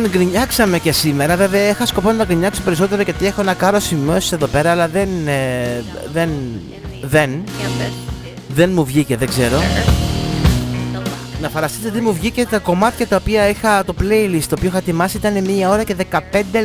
Λοιπόν, 0.00 0.20
γκρινιάξαμε 0.20 0.78
και 0.78 0.92
σήμερα. 0.92 1.36
Βέβαια, 1.36 1.68
είχα 1.68 1.86
σκοπό 1.86 2.12
να 2.12 2.24
γκρινιάξω 2.24 2.62
περισσότερο 2.62 3.02
γιατί 3.02 3.26
έχω 3.26 3.42
να 3.42 3.54
κάνω 3.54 3.80
σημειώσεις 3.80 4.32
εδώ 4.32 4.46
πέρα, 4.46 4.70
αλλά 4.70 4.88
δεν. 4.88 5.08
ε, 5.26 5.82
δεν. 6.12 6.30
δεν. 7.02 7.30
δεν 8.48 8.70
μου 8.70 8.84
βγήκε, 8.84 9.16
δεν 9.16 9.28
ξέρω. 9.28 9.58
Να 11.40 11.48
φανταστείτε 11.48 11.90
τι 11.90 12.00
μου 12.00 12.12
βγήκε 12.12 12.46
τα 12.46 12.58
κομμάτια 12.58 13.06
τα 13.06 13.16
οποία 13.16 13.48
είχα, 13.48 13.84
το 13.84 13.94
playlist 14.00 14.44
το 14.48 14.54
οποίο 14.58 14.68
είχα 14.68 14.78
ετοιμάσει 14.78 15.16
ήταν 15.16 15.44
1 15.46 15.48
ώρα 15.70 15.84
και 15.84 15.96
15 16.10 16.18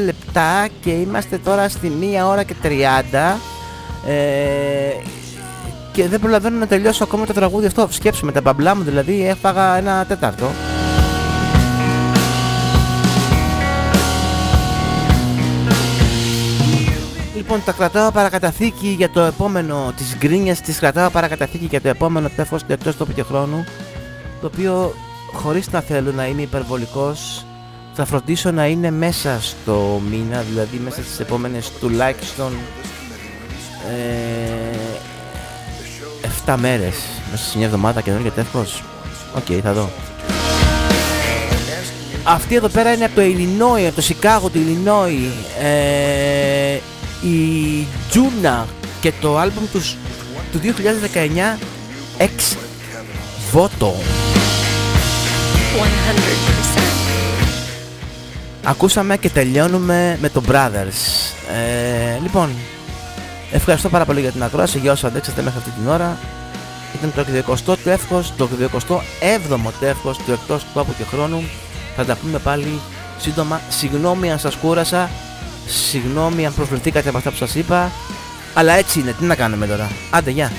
λεπτά 0.06 0.68
και 0.82 0.90
είμαστε 0.90 1.38
τώρα 1.38 1.70
στη 1.70 1.92
1 2.22 2.28
ώρα 2.28 2.44
και 2.44 2.56
30 2.64 2.68
ε, 4.08 4.14
και 5.92 6.08
δεν 6.08 6.20
προλαβαίνω 6.20 6.58
να 6.58 6.68
τελειώσω 6.68 7.04
ακόμα 7.04 7.26
το 7.26 7.34
τραγούδι 7.34 7.66
αυτό. 7.66 7.88
Σκέψου 7.90 8.26
με 8.26 8.32
τα 8.32 8.42
μπαμπλά 8.42 8.76
μου 8.76 8.84
δηλαδή 8.84 9.28
έφαγα 9.28 9.78
ένα 9.78 10.06
τέταρτο. 10.06 10.46
Λοιπόν, 17.36 17.64
τα 17.66 17.72
κρατάω 17.72 18.12
παρακαταθήκη 18.12 18.88
για 18.88 19.10
το 19.10 19.22
επόμενο, 19.22 19.94
τις 19.98 20.16
γκρίνιες 20.18 20.62
τις 20.62 20.80
κρατάω 20.80 21.10
παρακαταθήκη 21.10 21.66
για 21.66 21.82
το 21.82 21.88
επόμενο 21.88 22.30
τεύχος 22.36 22.64
του 22.64 22.72
εκτός 22.72 22.98
τόπου 22.98 23.14
και 23.14 23.24
χρόνου 23.24 23.66
το 24.42 24.48
οποίο 24.48 24.94
χωρίς 25.34 25.72
να 25.72 25.82
θέλω 25.82 26.12
να 26.12 26.28
είμαι 26.28 26.42
υπερβολικός 26.42 27.46
θα 27.94 28.06
φροντίσω 28.06 28.52
να 28.52 28.66
είναι 28.68 28.92
μέσα 28.92 29.40
στο 29.42 30.02
μήνα, 30.10 30.42
δηλαδή 30.42 30.78
μέσα 30.78 31.04
στις 31.04 31.20
επόμενες 31.20 31.72
τουλάχιστον 31.80 32.54
ε, 33.92 34.78
7 36.46 36.56
μέρες 36.60 36.96
μέσα 37.32 37.44
σε 37.44 37.58
μια 37.58 37.66
εβδομάδα 37.66 38.02
καινούργια 38.02 38.32
τεύχος. 38.32 38.84
Οκ, 39.36 39.60
θα 39.64 39.74
δω. 39.74 39.90
Αυτή 42.24 42.56
εδώ 42.56 42.68
πέρα 42.68 42.94
είναι 42.94 43.06
από 43.06 43.16
το 43.16 43.22
Illinois, 43.22 43.86
από 43.86 43.96
το 43.96 44.02
Σικάγο 44.02 44.50
του 44.50 44.60
Illinois. 44.60 45.64
Ε, 45.64 46.80
η 47.24 47.88
Τζούνα 48.10 48.68
και 49.02 49.12
το 49.22 49.38
άλμπουμ 49.38 49.64
τους 49.72 49.96
του 50.52 50.60
2019 50.60 51.58
Ex 52.18 52.58
Voto. 53.54 53.92
100%. 55.78 56.96
Ακούσαμε 58.64 59.18
και 59.18 59.30
τελειώνουμε 59.30 60.18
με 60.22 60.30
το 60.30 60.42
Brothers. 60.50 61.32
Ε, 61.54 62.20
λοιπόν, 62.22 62.50
ευχαριστώ 63.52 63.90
πάρα 63.90 64.06
πολύ 64.06 64.22
για 64.22 64.32
την 64.32 64.44
ακρόαση, 64.44 64.80
για 64.80 64.92
όσους 64.92 65.04
αντέξατε 65.04 65.42
μέχρι 65.42 65.60
αυτή 65.60 65.72
την 65.80 65.90
ώρα. 65.90 66.18
Ήταν 66.96 67.14
το 67.16 67.26
20ο 67.66 67.76
τεύχος, 67.84 68.34
το 68.38 68.50
27ο 68.60 69.72
τεύχος 69.80 70.18
του 70.18 70.32
εκτός 70.32 70.66
τόπου 70.74 70.94
και 70.98 71.04
χρόνου. 71.04 71.44
Θα 71.96 72.06
τα 72.06 72.16
πούμε 72.16 72.40
πάλι 72.40 72.80
σύντομα. 73.18 73.62
Συγγνώμη 73.70 74.32
αν 74.32 74.40
σας 74.40 74.56
κούρασα, 74.56 75.10
συγγνώμη 75.68 76.46
αν 76.46 76.54
προβληθήκατε 76.54 77.10
από 77.10 77.18
αυτά 77.18 77.30
που 77.30 77.36
σας 77.36 77.56
είπα. 77.56 77.92
Αλλά 78.54 78.74
έτσι 78.74 79.00
είναι, 79.00 79.12
τι 79.12 79.26
να 79.26 79.36
κάνουμε 79.36 79.68
τώρα. 79.68 79.90
Άντε, 80.10 80.32
γεια. 80.32 80.52